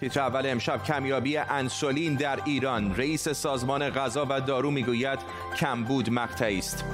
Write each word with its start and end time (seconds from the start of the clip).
تیتر 0.00 0.20
اول 0.20 0.46
امشب 0.46 0.84
کمیابی 0.84 1.36
انسولین 1.36 2.14
در 2.14 2.38
ایران. 2.44 2.94
رئیس 2.96 3.28
سازمان 3.28 3.90
غذا 3.90 4.26
و 4.30 4.40
دارو 4.40 4.70
می‌گوید 4.70 5.18
کمبود 5.60 6.10
مقطعی 6.10 6.58
است. 6.58 6.84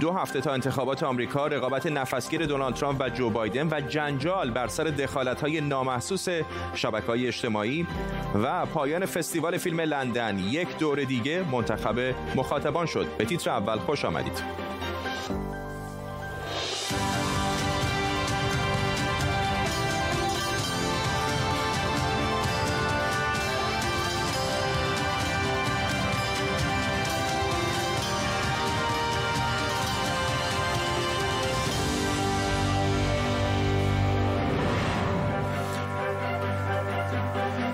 دو 0.00 0.12
هفته 0.12 0.40
تا 0.40 0.52
انتخابات 0.52 1.02
آمریکا 1.02 1.46
رقابت 1.46 1.86
نفسگیر 1.86 2.46
دونالد 2.46 2.74
ترامپ 2.74 3.00
و 3.00 3.08
جو 3.08 3.30
بایدن 3.30 3.68
و 3.70 3.80
جنجال 3.80 4.50
بر 4.50 4.66
سر 4.66 4.84
دخالت‌های 4.84 5.60
نامحسوس 5.60 6.28
شبکه‌های 6.74 7.26
اجتماعی 7.26 7.86
و 8.42 8.66
پایان 8.66 9.06
فستیوال 9.06 9.58
فیلم 9.58 9.80
لندن. 9.80 10.38
یک 10.38 10.78
دور 10.78 11.04
دیگه 11.04 11.44
منتخب 11.52 12.14
مخاطبان 12.36 12.86
شد. 12.86 13.06
به 13.18 13.24
تیتر 13.24 13.50
اول 13.50 13.78
خوش 13.78 14.04
آمدید. 14.04 14.61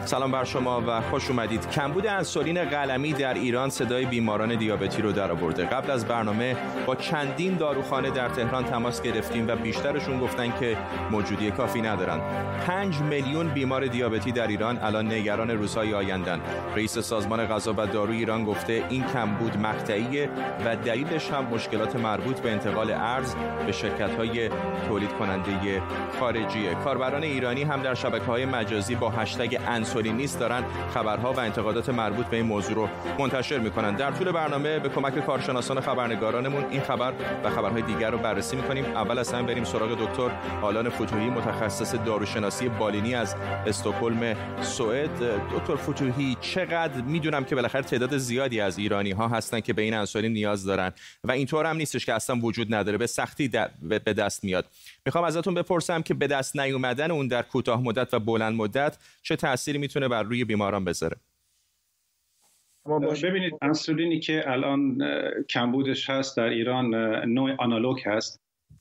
سلام 0.08 0.32
بر 0.32 0.44
شما 0.44 0.82
و 0.86 1.00
خوش 1.00 1.30
اومدید. 1.30 1.70
کمبود 1.70 2.06
انسولین 2.06 2.64
قلمی 2.64 3.12
در 3.12 3.34
ایران 3.34 3.70
صدای 3.70 4.06
بیماران 4.06 4.54
دیابتی 4.54 5.02
رو 5.02 5.12
درآورده. 5.12 5.64
قبل 5.64 5.90
از 5.90 6.06
برنامه 6.06 6.56
با 6.86 6.94
چندین 6.94 7.56
داروخانه 7.56 8.10
در 8.10 8.28
تهران 8.28 8.64
تماس 8.64 9.02
گرفتیم 9.02 9.48
و 9.48 9.56
بیشترشون 9.56 10.20
گفتن 10.20 10.58
که 10.60 10.76
موجودی 11.10 11.50
کافی 11.50 11.80
ندارن. 11.80 12.20
5 12.66 12.98
میلیون 13.00 13.48
بیمار 13.48 13.86
دیابتی 13.86 14.32
در 14.32 14.46
ایران 14.46 14.78
الان 14.78 15.12
نگران 15.12 15.50
روزهای 15.50 15.94
آیندن 15.94 16.40
رئیس 16.76 16.98
سازمان 16.98 17.46
غذا 17.46 17.74
و 17.76 17.86
دارو 17.86 18.12
ایران 18.12 18.44
گفته 18.44 18.84
این 18.88 19.04
کمبود 19.04 19.56
مقطعیه 19.56 20.30
و 20.64 20.76
دلیلش 20.76 21.30
هم 21.30 21.44
مشکلات 21.44 21.96
مربوط 21.96 22.40
به 22.40 22.52
انتقال 22.52 22.90
ارز 22.90 23.34
به 23.66 23.72
شرکت 23.72 24.16
های 24.16 24.48
تولید 24.88 25.12
کننده 25.12 25.82
خارجیه. 26.20 26.74
کاربران 26.74 27.22
ایرانی 27.22 27.62
هم 27.62 27.82
در 27.82 27.94
شبکه 27.94 28.24
های 28.24 28.46
مجازی 28.46 28.94
با 28.94 29.10
هشتگ 29.10 29.60
انسولین 29.66 29.97
نیست 30.06 30.38
دارن 30.38 30.64
خبرها 30.94 31.32
و 31.32 31.40
انتقادات 31.40 31.88
مربوط 31.88 32.26
به 32.26 32.36
این 32.36 32.46
موضوع 32.46 32.74
رو 32.74 32.88
منتشر 33.18 33.58
می‌کنن. 33.58 33.96
در 33.96 34.10
طول 34.10 34.32
برنامه 34.32 34.78
به 34.78 34.88
کمک 34.88 35.26
کارشناسان 35.26 35.80
خبرنگارانمون 35.80 36.64
این 36.70 36.80
خبر 36.80 37.12
و 37.44 37.50
خبرهای 37.50 37.82
دیگر 37.82 38.10
رو 38.10 38.18
بررسی 38.18 38.56
می‌کنیم. 38.56 38.84
اول 38.84 39.18
از 39.18 39.32
همه 39.32 39.42
بریم 39.42 39.64
سراغ 39.64 40.08
دکتر 40.08 40.30
آلان 40.62 40.88
فتوحی 40.88 41.30
متخصص 41.30 41.94
داروشناسی 41.94 42.68
بالینی 42.68 43.14
از 43.14 43.34
استکهلم 43.66 44.36
سوئد. 44.62 45.18
دکتر 45.56 45.76
فتوحی 45.76 46.36
چقدر 46.40 47.02
می‌دونم 47.02 47.44
که 47.44 47.54
بالاخره 47.54 47.82
تعداد 47.82 48.18
زیادی 48.18 48.60
از 48.60 48.78
ایرانی 48.78 49.10
ها 49.10 49.28
هستن 49.28 49.60
که 49.60 49.72
به 49.72 49.82
این 49.82 49.94
انسولین 49.94 50.32
نیاز 50.32 50.64
دارن 50.64 50.92
و 51.24 51.32
اینطور 51.32 51.66
هم 51.66 51.76
نیستش 51.76 52.06
که 52.06 52.14
اصلا 52.14 52.36
وجود 52.36 52.74
نداره 52.74 52.98
به 52.98 53.06
سختی 53.06 53.50
به 53.88 53.98
دست 53.98 54.44
میاد. 54.44 54.64
می‌خوام 55.06 55.24
ازتون 55.24 55.54
بپرسم 55.54 56.02
که 56.02 56.14
به 56.14 56.26
دست 56.26 56.56
نیومدن 56.56 57.10
اون 57.10 57.28
در 57.28 57.42
کوتاه 57.42 57.82
مدت 57.82 58.14
و 58.14 58.18
بلند 58.18 58.56
مدت 58.56 58.96
چه 59.22 59.36
تأثیری 59.36 59.78
می‌تونه 59.88 60.08
بر 60.08 60.22
روی 60.22 60.44
بیماران 60.44 60.84
بذاره. 60.84 61.16
ببینید 63.22 63.54
انسولینی 63.62 64.20
که 64.20 64.50
الان 64.50 64.98
کمبودش 65.48 66.10
هست 66.10 66.36
در 66.36 66.48
ایران 66.48 66.94
نوع 67.24 67.54
آنالوگ 67.58 68.00
هست. 68.04 68.40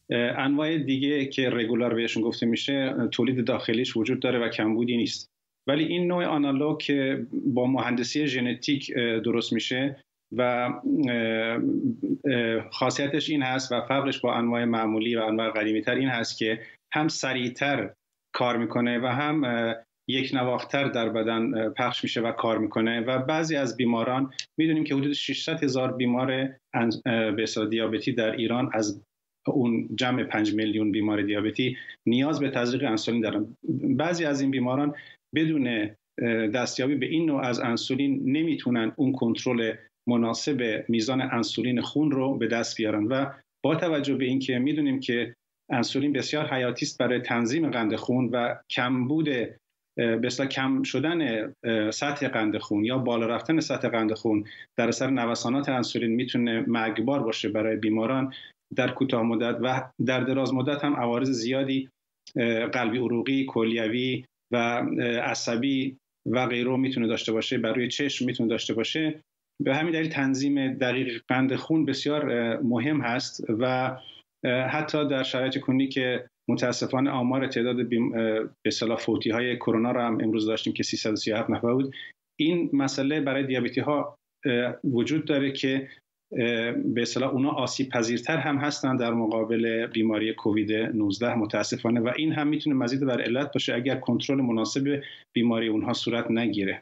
انواع 0.10 0.78
دیگه 0.78 1.26
که 1.26 1.50
رگولار 1.50 1.94
بهشون 1.94 2.24
گفته 2.24 2.46
میشه 2.46 2.96
تولید 3.12 3.46
داخلیش 3.46 3.98
وجود 3.98 4.20
داره 4.20 4.40
و 4.40 4.50
کمبودی 4.50 4.98
نیست. 4.98 5.30
ولی 5.68 5.86
این 5.86 6.08
نوع 6.08 6.26
آنالوگ 6.26 6.80
که 6.80 7.28
با 7.46 7.66
مهندسی 7.66 8.28
ژنتیک 8.28 8.94
درست 8.96 9.54
میشه 9.54 10.04
و 10.32 10.70
خاصیتش 12.72 13.30
این 13.30 13.44
هست 13.44 13.72
و 13.72 13.82
فرقش 13.82 14.20
با 14.20 14.34
انواع 14.34 14.66
معمولی 14.66 15.16
و 15.16 15.22
انواع 15.22 15.50
قدیمی 15.50 15.82
تر 15.82 15.96
این 15.96 16.10
هست 16.10 16.38
که 16.38 16.62
هم 16.94 17.08
سریعتر 17.08 17.94
کار 18.34 18.58
می‌کنه 18.58 19.00
و 19.00 19.06
هم 19.06 19.46
یک 20.10 20.32
نواختر 20.34 20.88
در 20.88 21.10
بدن 21.10 21.70
پخش 21.70 22.04
میشه 22.04 22.22
و 22.22 22.32
کار 22.32 22.58
می‌کنه 22.58 23.02
و 23.02 23.20
بعضی 23.20 23.56
از 23.56 23.78
بیماران 23.78 24.34
می‌دونیم 24.58 24.84
که 24.84 24.96
حدود 24.96 25.14
600 25.14 25.64
هزار 25.64 25.94
بیمار 25.94 26.50
به 27.06 27.46
دیابتی 27.70 28.12
در 28.12 28.32
ایران 28.32 28.70
از 28.74 29.02
اون 29.48 29.90
جمع 29.96 30.24
5 30.24 30.54
میلیون 30.54 30.92
بیمار 30.92 31.22
دیابتی 31.22 31.78
نیاز 32.06 32.40
به 32.40 32.50
تزریق 32.50 32.84
انسولین 32.84 33.22
دارن. 33.22 33.56
بعضی 33.98 34.26
از 34.26 34.42
این 34.42 34.52
بیماران 34.52 34.96
بدون 35.36 35.90
دستیابی 36.54 36.96
به 36.96 37.06
این 37.06 37.26
نوع 37.26 37.42
از 37.42 37.60
انسولین 37.60 38.22
نمی‌تونن 38.26 38.94
اون 38.96 39.12
کنترل 39.12 39.76
مناسب 40.08 40.86
میزان 40.88 41.22
انسولین 41.22 41.82
خون 41.82 42.12
رو 42.12 42.38
به 42.38 42.48
دست 42.48 42.78
بیارن 42.78 43.04
و 43.04 43.26
با 43.64 43.76
توجه 43.76 44.16
به 44.16 44.26
اینکه 44.26 44.60
می‌دونیم 44.60 45.00
که 45.00 45.36
انسولین 45.72 46.14
بسیار 46.14 46.54
حیاتی 46.54 46.86
است 46.86 46.98
برای 46.98 47.22
تنظیم 47.22 47.70
قند 47.70 47.96
خون 47.96 48.30
و 48.30 48.56
کمبود 48.70 49.30
بسیار 49.98 50.48
کم 50.48 50.84
شدن 50.84 51.52
سطح 51.92 52.28
قند 52.28 52.58
خون 52.58 52.86
یا 52.86 52.98
بالا 52.98 53.26
رفتن 53.26 53.60
سطح 53.60 53.88
قند 53.88 54.14
خون 54.14 54.44
در 54.78 54.88
اثر 54.88 55.10
نوسانات 55.10 55.70
انسولین 55.70 56.12
می‌تونه 56.12 56.64
مرگبار 56.68 57.24
باشه 57.24 57.50
برای 57.50 57.76
بیماران 57.76 58.34
در 58.76 58.92
کوتاه 58.92 59.24
مدت 59.24 59.58
و 59.62 59.90
در 60.06 60.20
دراز 60.20 60.54
مدت 60.54 60.84
هم 60.84 60.96
عوارض 60.96 61.30
زیادی 61.30 61.90
قلبی 62.74 62.98
عروقی 62.98 63.46
کلیوی 63.46 64.26
و 64.54 64.58
عصبی 65.24 65.98
و 66.32 66.46
غیره 66.48 66.78
می‌تونه 66.78 67.08
داشته 67.08 67.32
باشه 67.32 67.58
برای 67.58 67.88
چشم 67.88 68.26
می‌تونه 68.26 68.50
داشته 68.50 68.74
باشه. 68.74 69.20
به 69.64 69.76
همین 69.76 69.94
دلیل 69.94 70.10
تنظیم 70.10 70.74
دقیق 70.74 71.22
قند 71.28 71.56
خون 71.56 71.86
بسیار 71.86 72.58
مهم 72.62 73.02
هست 73.02 73.44
و 73.60 73.98
حتی 74.46 75.08
در 75.08 75.24
شرایط 75.24 75.58
کنی 75.58 75.88
که 75.88 76.28
متاسفانه 76.50 77.10
آمار 77.10 77.48
تعداد 77.48 77.90
به 78.64 78.72
صلاح 78.72 78.98
فوتی 78.98 79.30
های 79.30 79.56
کرونا 79.58 79.92
رو 79.92 80.02
هم 80.02 80.18
امروز 80.22 80.46
داشتیم 80.46 80.74
که 80.74 80.84
337 80.84 81.50
نفر 81.50 81.74
بود. 81.74 81.96
این 82.40 82.70
مسئله 82.74 83.22
برای 83.22 83.46
دیابتی 83.46 83.82
ها 83.82 84.16
وجود 84.84 85.26
داره 85.26 85.52
که 85.52 85.90
به 86.86 87.02
اصطلاح 87.02 87.30
اونا 87.30 87.50
آسیب 87.50 87.90
پذیرتر 87.90 88.38
هم 88.38 88.58
هستن 88.58 88.96
در 88.96 89.14
مقابل 89.14 89.88
بیماری 89.88 90.34
کووید 90.34 90.72
19 90.72 91.36
متاسفانه 91.36 92.00
و 92.00 92.12
این 92.18 92.34
هم 92.34 92.48
می‌تونه 92.48 92.76
مزید 92.76 93.06
بر 93.06 93.22
علت 93.22 93.52
باشه 93.54 93.76
اگر 93.76 93.96
کنترل 93.96 94.42
مناسب 94.42 95.02
بیماری 95.36 95.68
اونها 95.68 95.94
صورت 95.94 96.32
نگیره. 96.32 96.82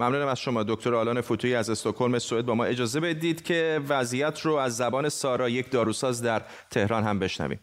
ممنونم 0.00 0.26
از 0.26 0.40
شما 0.40 0.62
دکتر 0.62 0.94
آلان 0.94 1.20
فتویی 1.20 1.54
از 1.54 1.70
استکهلم. 1.70 2.18
سوئد 2.18 2.46
با 2.46 2.54
ما 2.54 2.64
اجازه 2.64 3.00
بدید 3.00 3.42
که 3.42 3.80
وضعیت 3.88 4.40
رو 4.40 4.54
از 4.54 4.76
زبان 4.76 5.08
سارا 5.08 5.48
یک 5.48 5.70
داروساز 5.70 6.22
در 6.22 6.42
تهران 6.70 7.02
هم 7.02 7.18
بشنویم. 7.18 7.60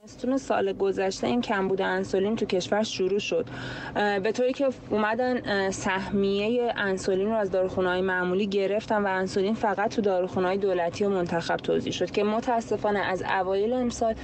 تابستون 0.00 0.36
سال 0.36 0.72
گذشته 0.72 1.26
این 1.26 1.40
کمبود 1.40 1.82
انسولین 1.82 2.36
تو 2.36 2.46
کشور 2.46 2.82
شروع 2.82 3.18
شد. 3.18 3.46
به 3.94 4.32
طوری 4.32 4.52
که 4.52 4.68
اومدن 4.90 5.70
سهمیه 5.70 6.72
انسولین 6.76 7.26
رو 7.26 7.34
از 7.34 7.54
های 7.54 8.00
معمولی 8.00 8.46
گرفتن 8.46 9.02
و 9.02 9.06
انسولین 9.06 9.54
فقط 9.54 9.94
تو 9.94 10.02
داروخونه‌های 10.02 10.58
دولتی 10.58 11.04
و 11.04 11.08
منتخب 11.08 11.56
توضیح 11.56 11.92
شد 11.92 12.10
که 12.10 12.24
متاسفانه 12.24 12.98
از 12.98 13.22
اوایل 13.22 13.72
امسال 13.72 14.14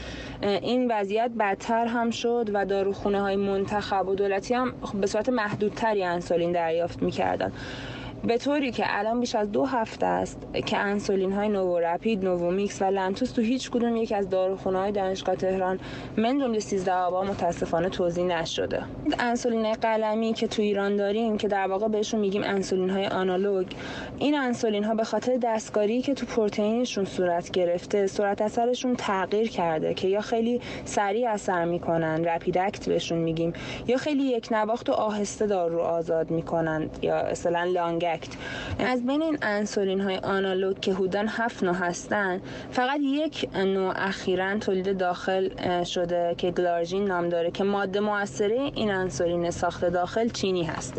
این 0.42 0.92
وضعیت 0.92 1.30
بدتر 1.38 1.86
هم 1.86 2.10
شد 2.10 2.50
و 2.52 2.64
داروخونه 2.64 3.20
های 3.20 3.36
منتخب 3.36 4.08
و 4.08 4.14
دولتی 4.14 4.54
هم 4.54 4.74
به 5.00 5.06
صورت 5.06 5.28
محدودتری 5.28 6.04
انسولین 6.04 6.52
دریافت 6.52 7.02
می‌کردن. 7.02 7.52
به 8.24 8.38
طوری 8.38 8.72
که 8.72 8.84
الان 8.86 9.20
بیش 9.20 9.34
از 9.34 9.52
دو 9.52 9.64
هفته 9.64 10.06
است 10.06 10.38
که 10.66 10.78
انسولین 10.78 11.32
های 11.32 11.48
نوو 11.48 11.78
رپید 11.78 12.24
نوو 12.24 12.50
میکس 12.50 12.82
و 12.82 12.84
لنتوس 12.84 13.30
تو 13.30 13.42
هیچ 13.42 13.70
کدوم 13.70 13.96
یک 13.96 14.12
از 14.12 14.30
داروخونه 14.30 14.78
های 14.78 14.92
دانشگاه 14.92 15.36
تهران 15.36 15.80
من 16.16 16.38
جمله 16.38 16.58
13 16.60 16.92
آبا 16.92 17.22
متاسفانه 17.24 17.88
توزیع 17.88 18.24
نشده. 18.24 18.82
انسولین 19.18 19.72
قلمی 19.72 20.32
که 20.32 20.46
تو 20.46 20.62
ایران 20.62 20.96
داریم 20.96 21.38
که 21.38 21.48
در 21.48 21.66
واقع 21.66 21.88
بهشون 21.88 22.20
میگیم 22.20 22.42
انسولین 22.44 22.90
های 22.90 23.06
آنالوگ 23.06 23.66
این 24.18 24.34
انسولین 24.34 24.84
ها 24.84 24.94
به 24.94 25.04
خاطر 25.04 25.36
دستکاری 25.42 26.02
که 26.02 26.14
تو 26.14 26.26
پروتئینشون 26.26 27.04
صورت 27.04 27.50
گرفته 27.50 28.06
سرعت 28.06 28.42
اثرشون 28.42 28.96
تغییر 28.96 29.48
کرده 29.48 29.94
که 29.94 30.08
یا 30.08 30.20
خیلی 30.20 30.60
سریع 30.84 31.30
اثر 31.30 31.64
می‌کنن 31.64 32.24
rapid 32.24 32.58
act 32.58 32.88
بهشون 32.88 33.18
میگیم 33.18 33.52
یا 33.86 33.96
خیلی 33.96 34.22
یک 34.22 34.48
نواخت 34.50 34.88
و 34.88 34.92
آهسته 34.92 35.46
دارو 35.46 35.80
آزاد 35.80 36.30
می‌کنن 36.30 36.90
یا 37.02 37.16
اصلا 37.16 37.64
لانگ 37.64 38.11
از 38.78 39.06
بین 39.06 39.22
این 39.22 39.38
انسولین 39.42 40.00
های 40.00 40.16
آنالوگ 40.16 40.80
که 40.80 40.94
حدوداً 40.94 41.24
هفت 41.28 41.64
نوع 41.64 41.74
هستن 41.74 42.40
فقط 42.70 43.00
یک 43.02 43.48
نوع 43.54 43.92
اخیرا 43.96 44.58
تولید 44.58 44.98
داخل 44.98 45.48
شده 45.84 46.34
که 46.38 46.50
گلارژین 46.50 47.04
نام 47.04 47.28
داره 47.28 47.50
که 47.50 47.64
ماده 47.64 48.00
موثره 48.00 48.70
این 48.74 48.90
انسولین 48.90 49.50
ساخت 49.50 49.84
داخل 49.84 50.28
چینی 50.28 50.64
هست. 50.64 50.94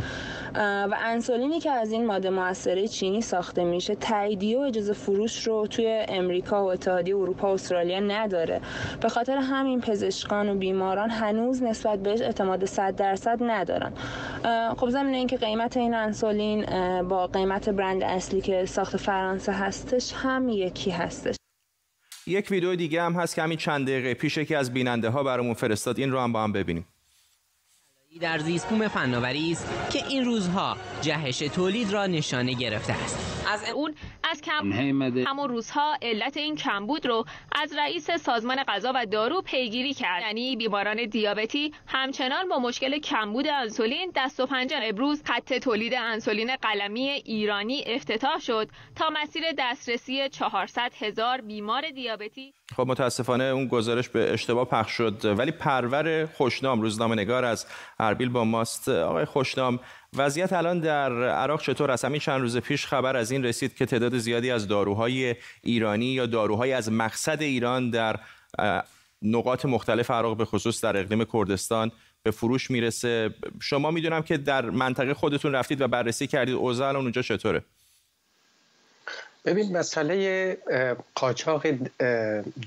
و 0.55 0.95
انسولینی 1.03 1.59
که 1.59 1.71
از 1.71 1.91
این 1.91 2.05
ماده 2.05 2.29
موثره 2.29 2.87
چینی 2.87 3.21
ساخته 3.21 3.63
میشه 3.63 3.95
تاییدیه 3.95 4.57
و 4.57 4.61
اجازه 4.61 4.93
فروش 4.93 5.47
رو 5.47 5.67
توی 5.67 6.05
امریکا 6.07 6.63
و 6.65 6.71
اتحادیه 6.71 7.15
اروپا 7.15 7.51
و 7.51 7.53
استرالیا 7.53 7.99
نداره. 7.99 8.61
به 9.01 9.09
خاطر 9.09 9.37
همین 9.37 9.81
پزشکان 9.81 10.49
و 10.49 10.55
بیماران 10.55 11.09
هنوز 11.09 11.63
نسبت 11.63 11.99
بهش 11.99 12.21
اعتماد 12.21 12.65
100 12.65 12.95
درصد 12.95 13.37
ندارن. 13.41 13.93
خب 14.77 14.89
ضمن 14.89 15.13
اینکه 15.13 15.37
قیمت 15.37 15.77
این 15.77 15.93
انسولین 15.93 16.65
با 17.01 17.27
قیمت 17.27 17.69
برند 17.69 18.03
اصلی 18.03 18.41
که 18.41 18.65
ساخت 18.65 18.97
فرانسه 18.97 19.51
هستش 19.51 20.13
هم 20.15 20.49
یکی 20.49 20.91
هستش. 20.91 21.35
یک 22.27 22.51
ویدیو 22.51 22.75
دیگه 22.75 23.01
هم 23.01 23.13
هست 23.13 23.35
که 23.35 23.41
همین 23.41 23.57
چند 23.57 23.87
دقیقه 23.87 24.13
پیشه 24.13 24.45
که 24.45 24.57
از 24.57 24.73
بیننده 24.73 25.09
ها 25.09 25.23
برامون 25.23 25.53
فرستاد. 25.53 25.99
این 25.99 26.11
رو 26.11 26.19
هم 26.19 26.33
با 26.33 26.43
هم 26.43 26.51
ببینیم. 26.51 26.87
در 28.19 28.39
زیستبوم 28.39 28.87
فناوری 28.87 29.51
است 29.51 29.89
که 29.91 30.05
این 30.07 30.25
روزها 30.25 30.77
جهش 31.01 31.39
تولید 31.39 31.91
را 31.91 32.07
نشانه 32.07 32.53
گرفته 32.53 32.93
است. 32.93 33.42
از 33.47 33.69
اون 33.69 33.95
از 34.31 34.41
کم 34.41 34.71
همون 35.27 35.49
روزها 35.49 35.97
علت 36.01 36.37
این 36.37 36.55
کمبود 36.55 37.05
رو 37.05 37.25
از 37.51 37.73
رئیس 37.77 38.11
سازمان 38.11 38.63
غذا 38.63 38.91
و 38.95 39.05
دارو 39.05 39.41
پیگیری 39.41 39.93
کرد. 39.93 40.21
یعنی 40.21 40.55
بیماران 40.55 41.05
دیابتی 41.05 41.73
همچنان 41.87 42.49
با 42.49 42.59
مشکل 42.59 42.99
کمبود 42.99 43.47
انسولین 43.47 44.11
دست 44.15 44.39
و 44.39 44.45
پنجه 44.45 44.79
امروز 44.83 45.23
خط 45.25 45.53
تولید 45.53 45.93
انسولین 45.93 46.55
قلمی 46.55 47.09
ایرانی 47.09 47.83
افتتاح 47.87 48.39
شد 48.39 48.69
تا 48.95 49.09
مسیر 49.21 49.43
دسترسی 49.57 50.29
400 50.29 50.91
هزار 50.99 51.41
بیمار 51.41 51.89
دیابتی. 51.89 52.53
خب 52.75 52.87
متاسفانه 52.87 53.43
اون 53.43 53.67
گزارش 53.67 54.09
به 54.09 54.33
اشتباه 54.33 54.65
پخش 54.65 54.91
شد. 54.91 55.25
ولی 55.39 55.51
پرور 55.51 56.25
خوشنام 56.25 56.81
روزنامه 56.81 57.15
نگار 57.15 57.45
از 57.45 57.67
اربیل 57.99 58.29
با 58.29 58.43
ماست. 58.43 58.89
آقای 58.89 59.25
خوشنام 59.25 59.79
وضعیت 60.15 60.53
الان 60.53 60.79
در 60.79 61.23
عراق 61.29 61.61
چطور 61.61 61.91
است؟ 61.91 62.05
همین 62.05 62.19
چند 62.19 62.41
روز 62.41 62.57
پیش 62.57 62.85
خبر 62.85 63.17
از 63.17 63.31
این 63.31 63.43
رسید 63.43 63.75
که 63.75 63.85
تعداد 63.85 64.17
زیادی 64.17 64.51
از 64.51 64.67
داروهای 64.67 65.35
ایرانی 65.61 66.05
یا 66.05 66.25
داروهای 66.25 66.73
از 66.73 66.91
مقصد 66.91 67.41
ایران 67.41 67.89
در 67.89 68.19
نقاط 69.21 69.65
مختلف 69.65 70.11
عراق 70.11 70.37
به 70.37 70.45
خصوص 70.45 70.83
در 70.83 70.97
اقلیم 70.97 71.25
کردستان 71.33 71.91
به 72.23 72.31
فروش 72.31 72.71
می‌رسه. 72.71 73.33
شما 73.61 73.91
می‌دونم 73.91 74.21
که 74.21 74.37
در 74.37 74.69
منطقه 74.69 75.13
خودتون 75.13 75.51
رفتید 75.51 75.81
و 75.81 75.87
بررسی 75.87 76.27
کردید. 76.27 76.55
اوضاع 76.55 76.87
الان 76.87 77.01
اونجا 77.01 77.21
چطوره؟ 77.21 77.61
ببین 79.45 79.77
مسئله 79.77 80.57
قاچاق 81.15 81.67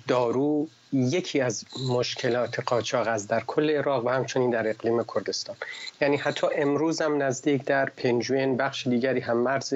دارو 0.08 0.68
یکی 0.96 1.40
از 1.40 1.64
مشکلات 1.88 2.60
قاچاق 2.60 3.08
از 3.08 3.28
در 3.28 3.40
کل 3.46 3.70
عراق 3.70 4.06
و 4.06 4.08
همچنین 4.08 4.50
در 4.50 4.68
اقلیم 4.68 5.04
کردستان. 5.14 5.56
یعنی 6.00 6.16
حتی 6.16 6.46
امروز 6.56 7.02
هم 7.02 7.22
نزدیک 7.22 7.64
در 7.64 7.84
پنجوین 7.96 8.56
بخش 8.56 8.86
دیگری 8.86 9.20
هم 9.20 9.36
مرز 9.36 9.74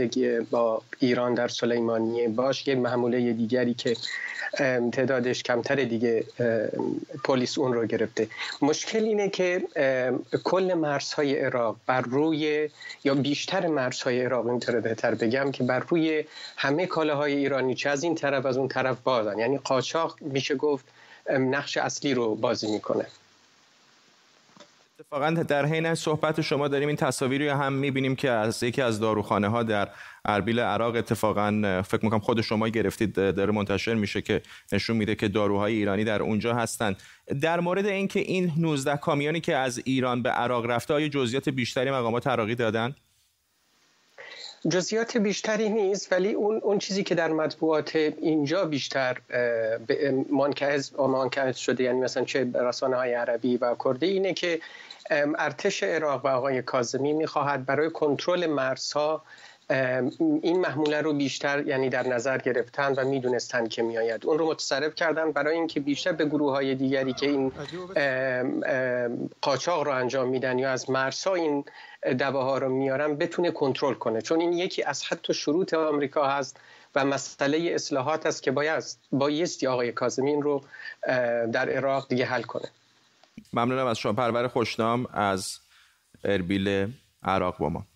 با 0.51 0.83
ایران 0.99 1.35
در 1.35 1.49
سلیمانیه 1.49 2.29
باش 2.29 2.69
یک 2.69 2.79
محموله 2.79 3.33
دیگری 3.33 3.75
که 3.75 3.97
تعدادش 4.93 5.43
کمتر 5.43 5.75
دیگه 5.75 6.25
پلیس 7.25 7.59
اون 7.59 7.73
رو 7.73 7.87
گرفته. 7.87 8.29
مشکل 8.63 9.05
اینه 9.05 9.29
که 9.29 9.63
کل 10.45 10.75
مرزهای 10.75 11.39
عراق 11.39 11.77
بر 11.87 12.01
روی 12.01 12.71
یا 13.05 13.15
بیشتر 13.15 13.67
مرزهای 13.67 14.25
عراق 14.25 14.47
اینطور 14.47 14.81
بهتر 14.81 15.15
بگم 15.15 15.51
که 15.53 15.65
بر 15.65 15.79
روی 15.89 16.25
همه 16.57 16.87
کالاهای 16.87 17.35
ایرانی 17.35 17.75
چه 17.75 17.91
از 17.91 18.03
این 18.03 18.15
طرف 18.15 18.47
از 18.47 18.57
اون 18.57 18.69
طرف 18.69 19.01
بازن. 19.01 19.39
یعنی 19.39 19.59
قاچاق 19.59 20.17
میشه 20.21 20.55
گفت 20.55 20.85
نقش 21.39 21.77
اصلی 21.77 22.15
رو 22.15 22.35
بازی 22.35 22.73
می‌کنه. 22.73 23.07
اتفاقا 25.01 25.31
در 25.31 25.67
حین 25.67 25.95
صحبت 25.95 26.41
شما 26.41 26.69
داریم 26.69 26.89
این 26.89 26.97
تصاویری 26.97 27.49
هم 27.49 27.73
می‌بینیم 27.73 28.17
که 28.17 28.31
از 28.31 28.63
یکی 28.63 28.83
از 28.83 29.01
داروخانه 29.01 29.49
ها 29.49 29.63
در 29.63 29.89
اربیل 30.25 30.61
عراق 30.61 30.97
اتفاقا 30.97 31.83
فکر 31.87 32.05
می‌کنم 32.05 32.21
خود 32.21 32.41
شما 32.41 32.69
گرفتید 32.69 33.15
داره 33.15 33.53
منتشر 33.53 33.95
میشه 33.95 34.23
که 34.23 34.43
نشون 34.73 34.97
میده 34.97 35.15
که 35.15 35.29
داروهای 35.29 35.75
ایرانی 35.75 36.05
در 36.05 36.23
اونجا 36.23 36.55
هستند 36.55 36.97
در 37.41 37.61
مورد 37.61 37.87
اینکه 37.87 38.21
این 38.21 38.53
19 38.57 38.97
کامیونی 38.97 39.41
که 39.41 39.57
از 39.57 39.81
ایران 39.85 40.23
به 40.23 40.31
عراق 40.31 40.67
رفته 40.67 40.95
های 40.95 41.09
جزئیات 41.09 41.49
بیشتری 41.49 41.91
مقامات 41.91 42.27
عراقی 42.27 42.55
دادن؟ 42.55 42.95
جزئیات 44.69 45.17
بیشتری 45.17 45.69
نیست 45.69 46.13
ولی 46.13 46.33
اون 46.33 46.61
اون 46.63 46.79
چیزی 46.79 47.03
که 47.05 47.15
در 47.15 47.29
مطبوعات 47.29 47.97
اینجا 47.97 48.65
بیشتر 48.65 49.19
منکز 50.31 50.95
منکز 50.99 51.57
شده 51.57 51.85
یعنی 51.85 52.01
مثلا 52.01 52.25
چه 52.25 52.51
رسانه 52.55 52.97
های 52.97 53.15
عربی 53.15 53.57
و 53.57 53.77
کردی 53.85 54.07
اینه 54.07 54.35
که 54.35 54.61
ارتش 55.39 55.83
عراق 55.83 56.25
و 56.25 56.29
آقای 56.29 56.63
کاظمی 56.63 57.13
می‌خواهد 57.13 57.67
برای 57.67 57.91
کنترل 57.91 58.47
مرزها 58.47 59.23
این 60.43 60.61
محموله 60.61 61.01
رو 61.01 61.13
بیشتر 61.13 61.67
یعنی 61.67 61.89
در 61.89 62.07
نظر 62.07 62.39
گرفتن 62.39 62.95
و 62.95 63.05
می‌دونستن 63.05 63.69
که 63.69 63.83
میآید. 63.83 64.27
اون 64.27 64.39
رو 64.39 64.51
متصرف 64.51 64.95
کردن 64.95 65.33
برای 65.33 65.55
اینکه 65.55 65.81
بیشتر 65.81 66.13
به 66.13 66.25
گروه 66.25 66.53
های 66.53 66.75
دیگری 66.75 67.13
که 67.13 67.27
این 67.27 67.53
قاچاق 69.41 69.83
رو 69.83 69.93
انجام 69.93 70.29
میدن 70.29 70.59
یا 70.59 70.71
از 70.71 70.91
مرزها 70.91 71.35
این 71.35 71.65
دواها 72.19 72.59
رو 72.59 72.69
میارن 72.69 73.17
بتونه 73.17 73.51
کنترل 73.51 73.95
کنه. 73.95 74.23
چون 74.23 74.41
این 74.41 74.53
یکی 74.53 74.83
از 74.83 75.05
حتی 75.05 75.35
شروط 75.35 75.75
آمریکا 75.75 76.27
هست 76.27 76.61
و 76.95 77.05
مسئله 77.05 77.71
اصلاحات 77.75 78.27
است 78.27 78.43
که 78.43 78.51
باید 78.51 78.85
بایستی 79.13 79.67
آقای 79.67 79.93
کاظمی 79.93 80.43
رو 80.43 80.63
در 81.53 81.71
عراق 81.71 82.09
دیگه 82.09 82.25
حل 82.25 82.43
کنه. 82.43 82.69
ممنونم 83.53 83.87
از 83.87 83.99
شما. 83.99 84.13
پرور 84.13 84.49
خوشنام 84.49 85.07
از 85.13 85.59
اربیل 86.25 86.93
عراق 87.23 87.59
با 87.59 87.69
ما. 87.69 87.87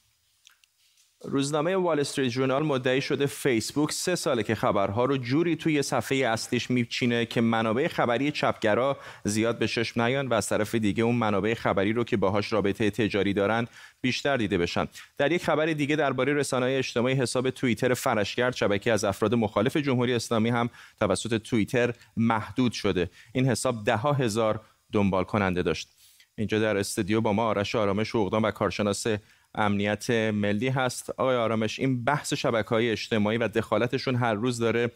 روزنامه 1.28 1.76
وال 1.76 2.00
استریت 2.00 2.28
ژورنال 2.28 2.62
مدعی 2.62 3.00
شده 3.00 3.26
فیسبوک 3.26 3.92
سه 3.92 4.14
ساله 4.14 4.42
که 4.42 4.54
خبرها 4.54 5.04
رو 5.04 5.16
جوری 5.16 5.56
توی 5.56 5.82
صفحه 5.82 6.18
اصلیش 6.18 6.70
میچینه 6.70 7.26
که 7.26 7.40
منابع 7.40 7.88
خبری 7.88 8.30
چپگرا 8.30 8.96
زیاد 9.24 9.58
به 9.58 9.68
چشم 9.68 10.02
نیان 10.02 10.26
و 10.26 10.34
از 10.34 10.48
طرف 10.48 10.74
دیگه 10.74 11.02
اون 11.02 11.14
منابع 11.14 11.54
خبری 11.54 11.92
رو 11.92 12.04
که 12.04 12.16
باهاش 12.16 12.52
رابطه 12.52 12.90
تجاری 12.90 13.32
دارن 13.32 13.66
بیشتر 14.00 14.36
دیده 14.36 14.58
بشن. 14.58 14.88
در 15.18 15.32
یک 15.32 15.44
خبر 15.44 15.66
دیگه 15.66 15.96
درباره 15.96 16.34
رسانه 16.34 16.66
اجتماعی 16.66 17.14
حساب 17.14 17.50
توییتر 17.50 17.94
فرشگرد 17.94 18.54
شبکه 18.56 18.92
از 18.92 19.04
افراد 19.04 19.34
مخالف 19.34 19.76
جمهوری 19.76 20.14
اسلامی 20.14 20.48
هم 20.48 20.70
توسط 21.00 21.42
توییتر 21.42 21.94
محدود 22.16 22.72
شده. 22.72 23.10
این 23.32 23.46
حساب 23.48 23.84
ده 23.84 23.96
هزار 23.96 24.60
دنبال 24.92 25.24
کننده 25.24 25.62
داشت. 25.62 25.88
اینجا 26.36 26.58
در 26.58 26.76
استودیو 26.76 27.20
با 27.20 27.32
ما 27.32 27.44
آرش 27.44 27.74
آرامش 27.74 28.14
و 28.14 28.50
کارشناس 28.50 29.06
امنیت 29.54 30.10
ملی 30.10 30.68
هست. 30.68 31.10
آقای 31.10 31.36
آرامش 31.36 31.78
این 31.78 32.04
بحث 32.04 32.32
شبکه 32.34 32.68
های 32.68 32.90
اجتماعی 32.90 33.38
و 33.38 33.48
دخالتشون 33.48 34.14
هر 34.14 34.34
روز 34.34 34.58
داره 34.58 34.90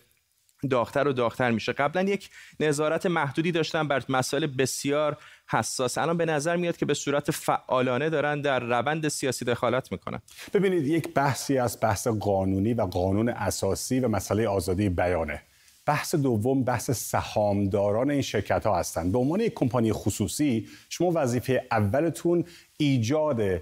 داغتر 0.70 1.08
و 1.08 1.12
داغتر 1.12 1.50
میشه. 1.50 1.72
قبلا 1.72 2.02
یک 2.02 2.30
نظارت 2.60 3.06
محدودی 3.06 3.52
داشتن 3.52 3.88
بر 3.88 4.02
مسائل 4.08 4.46
بسیار 4.46 5.16
حساس. 5.50 5.98
الان 5.98 6.16
به 6.16 6.24
نظر 6.24 6.56
میاد 6.56 6.76
که 6.76 6.86
به 6.86 6.94
صورت 6.94 7.30
فعالانه 7.30 8.10
دارن 8.10 8.40
در 8.40 8.60
روند 8.60 9.08
سیاسی 9.08 9.44
دخالت 9.44 9.92
می‌کنن. 9.92 10.20
ببینید 10.54 10.86
یک 10.86 11.14
بحثی 11.14 11.58
از 11.58 11.78
بحث 11.82 12.06
قانونی 12.06 12.74
و 12.74 12.82
قانون 12.82 13.28
اساسی 13.28 14.00
و 14.00 14.08
مسئله 14.08 14.48
آزادی 14.48 14.88
بیانه. 14.88 15.42
بحث 15.86 16.14
دوم 16.14 16.64
بحث 16.64 16.90
سهامداران 16.90 18.10
این 18.10 18.22
شرکت 18.22 18.66
ها 18.66 18.78
هستند 18.78 19.12
به 19.12 19.18
عنوان 19.18 19.40
یک 19.40 19.54
کمپانی 19.54 19.92
خصوصی 19.92 20.68
شما 20.88 21.12
وظیفه 21.14 21.66
اولتون 21.70 22.44
ایجاد 22.76 23.60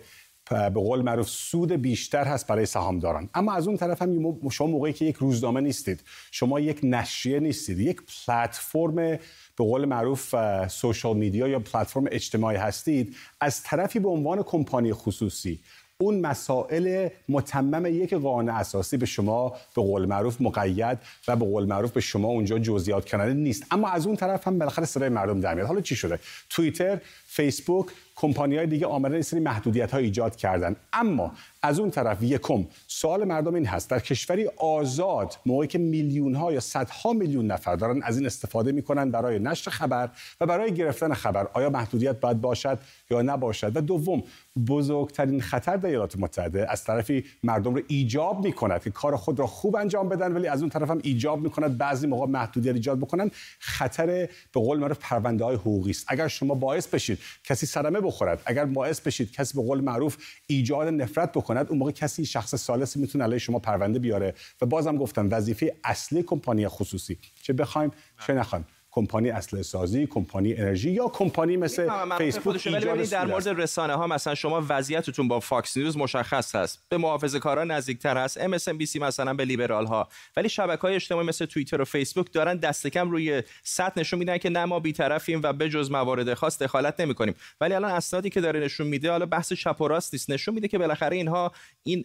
به 0.50 0.70
قول 0.70 1.02
معروف 1.02 1.28
سود 1.28 1.72
بیشتر 1.72 2.24
هست 2.24 2.46
برای 2.46 2.66
سهامداران. 2.66 3.28
اما 3.34 3.52
از 3.52 3.68
اون 3.68 3.76
طرف 3.76 4.02
هم 4.02 4.48
شما 4.50 4.66
موقعی 4.66 4.92
که 4.92 5.04
یک 5.04 5.16
روزنامه 5.16 5.60
نیستید 5.60 6.02
شما 6.30 6.60
یک 6.60 6.80
نشریه 6.82 7.40
نیستید 7.40 7.78
یک 7.78 7.96
پلتفرم 8.26 8.94
به 8.94 9.18
قول 9.56 9.84
معروف 9.84 10.34
سوشال 10.68 11.16
میدیا 11.16 11.48
یا 11.48 11.58
پلتفرم 11.58 12.04
اجتماعی 12.10 12.56
هستید 12.56 13.16
از 13.40 13.62
طرفی 13.62 13.98
به 13.98 14.08
عنوان 14.08 14.42
کمپانی 14.42 14.92
خصوصی 14.92 15.60
اون 15.98 16.20
مسائل 16.20 17.08
متمم 17.28 17.86
یک 17.86 18.14
قانون 18.14 18.48
اساسی 18.48 18.96
به 18.96 19.06
شما 19.06 19.48
به 19.48 19.82
قول 19.82 20.06
معروف 20.06 20.40
مقید 20.40 20.98
و 21.28 21.36
به 21.36 21.44
قول 21.44 21.66
معروف 21.66 21.92
به 21.92 22.00
شما 22.00 22.28
اونجا 22.28 22.58
جزئیات 22.58 23.08
کننده 23.08 23.34
نیست. 23.34 23.66
اما 23.70 23.88
از 23.88 24.06
اون 24.06 24.16
طرف 24.16 24.46
هم 24.46 24.58
بالاخره 24.58 24.84
صدای 24.84 25.08
مردم 25.08 25.40
در 25.40 25.54
میاد. 25.54 25.66
حالا 25.66 25.80
چی 25.80 25.96
شده؟ 25.96 26.18
توییتر 26.50 27.00
فیسبوک 27.36 27.86
کمپانی 28.16 28.56
های 28.56 28.66
دیگه 28.66 28.86
آمدن 28.86 29.20
سری 29.20 29.40
محدودیت 29.40 29.90
ها 29.90 29.98
ایجاد 29.98 30.36
کردن. 30.36 30.76
اما 30.92 31.32
از 31.62 31.78
اون 31.78 31.90
طرف 31.90 32.22
یکم 32.22 32.64
سوال 32.86 33.24
مردم 33.24 33.54
این 33.54 33.66
هست 33.66 33.90
در 33.90 33.98
کشوری 33.98 34.46
آزاد 34.56 35.36
موقعی 35.46 35.68
که 35.68 35.78
میلیون 35.78 36.34
ها 36.34 36.52
یا 36.52 36.60
صدها 36.60 37.12
میلیون 37.12 37.46
نفر 37.46 37.76
دارن 37.76 38.02
از 38.02 38.16
این 38.16 38.26
استفاده 38.26 38.72
می‌کنن 38.72 39.10
برای 39.10 39.38
نشر 39.38 39.70
خبر 39.70 40.10
و 40.40 40.46
برای 40.46 40.74
گرفتن 40.74 41.14
خبر 41.14 41.48
آیا 41.54 41.70
محدودیت 41.70 42.20
باید 42.20 42.40
باشد 42.40 42.78
یا 43.10 43.22
نباشد؟ 43.22 43.76
و 43.76 43.80
دوم 43.80 44.22
بزرگترین 44.68 45.40
خطر 45.40 45.76
در 45.76 45.88
ایالات 45.88 46.18
متحده 46.18 46.70
از 46.70 46.84
طرفی 46.84 47.24
مردم 47.42 47.74
رو 47.74 47.82
ایجاب 47.88 48.44
می‌کند 48.44 48.82
که 48.82 48.90
کار 48.90 49.16
خود 49.16 49.38
را 49.38 49.46
خوب 49.46 49.76
انجام 49.76 50.08
بدن 50.08 50.32
ولی 50.32 50.48
از 50.48 50.60
اون 50.60 50.70
طرف 50.70 50.90
هم 50.90 51.00
ایجاب 51.02 51.40
می‌کند 51.40 51.78
بعضی 51.78 52.06
موقع 52.06 52.26
محدودیت 52.26 52.74
ایجاد 52.74 52.98
بکنن 52.98 53.30
خطر 53.58 54.06
به 54.52 54.60
قول 54.60 54.78
معروف 54.78 54.98
پرونده 55.00 55.44
های 55.44 55.56
حقوقی 55.56 55.90
است. 55.90 56.04
اگر 56.08 56.28
شما 56.28 56.54
باعث 56.54 56.86
بشید 56.86 57.18
کسی 57.44 57.66
صدمه 57.66 58.00
بخورد. 58.00 58.42
اگر 58.46 58.64
باعث 58.64 59.00
بشید 59.00 59.32
کسی 59.32 59.54
به 59.54 59.62
قول 59.62 59.80
معروف 59.80 60.16
ایجاد 60.46 60.88
نفرت 60.88 61.32
بکند 61.32 61.66
اون 61.68 61.78
موقع 61.78 61.90
کسی 61.90 62.26
شخص 62.26 62.54
سالس 62.54 62.96
می‌تونه 62.96 63.24
علیه 63.24 63.38
شما 63.38 63.58
پرونده 63.58 63.98
بیاره. 63.98 64.34
و 64.60 64.66
بازم 64.66 64.96
گفتم 64.96 65.28
وظیفه 65.30 65.76
اصلی 65.84 66.22
کمپانی 66.22 66.68
خصوصی. 66.68 67.18
چه 67.42 67.52
بخوایم 67.52 67.90
چه 68.26 68.32
نخوایم. 68.32 68.66
کمپانی 68.96 69.30
اسلحه 69.30 69.62
سازی 69.62 70.06
کمپانی 70.06 70.54
انرژی 70.54 70.90
یا 70.90 71.08
کمپانی 71.08 71.56
مثل 71.56 71.88
فیسبوک 72.18 72.68
ولی 72.72 73.06
در 73.06 73.26
مورد 73.26 73.48
رسانه 73.48 73.94
ها 73.94 74.06
مثلا 74.06 74.34
شما 74.34 74.64
وضعیتتون 74.68 75.28
با 75.28 75.40
فاکس 75.40 75.76
نیوز 75.76 75.96
مشخص 75.96 76.54
هست. 76.54 76.86
به 76.88 76.96
محافظه 76.96 77.38
کارا 77.38 77.64
نزدیکتر 77.64 78.16
هست. 78.24 78.40
ام 78.40 78.52
اس 78.52 78.68
ان 78.68 78.78
بی 78.78 78.86
سی 78.86 78.98
مثلا 78.98 79.34
به 79.34 79.44
لیبرال 79.44 79.86
ها 79.86 80.08
ولی 80.36 80.48
شبکه 80.48 80.82
های 80.82 80.94
اجتماعی 80.94 81.26
مثل 81.26 81.46
توییتر 81.46 81.80
و 81.80 81.84
فیسبوک 81.84 82.32
دارن 82.32 82.56
دست 82.56 82.86
کم 82.86 83.10
روی 83.10 83.42
سطح 83.62 84.00
نشون 84.00 84.18
میدن 84.18 84.38
که 84.38 84.50
نه 84.50 84.64
ما 84.64 84.80
بی‌طرفیم 84.80 85.40
و 85.42 85.52
به 85.52 85.68
جز 85.68 85.90
موارد 85.90 86.34
خاص 86.34 86.62
دخالت 86.62 87.00
نمی 87.00 87.14
کنیم 87.14 87.34
ولی 87.60 87.74
الان 87.74 87.90
اسنادی 87.90 88.30
که 88.30 88.40
داره 88.40 88.60
نشون 88.60 88.86
میده 88.86 89.10
حالا 89.10 89.26
بحث 89.26 89.52
چپ 89.52 89.80
و 89.80 89.88
راست 89.88 90.14
نیست. 90.14 90.30
نشون 90.30 90.54
میده 90.54 90.68
که 90.68 90.78
بالاخره 90.78 91.16
اینها 91.16 91.52
این 91.82 92.04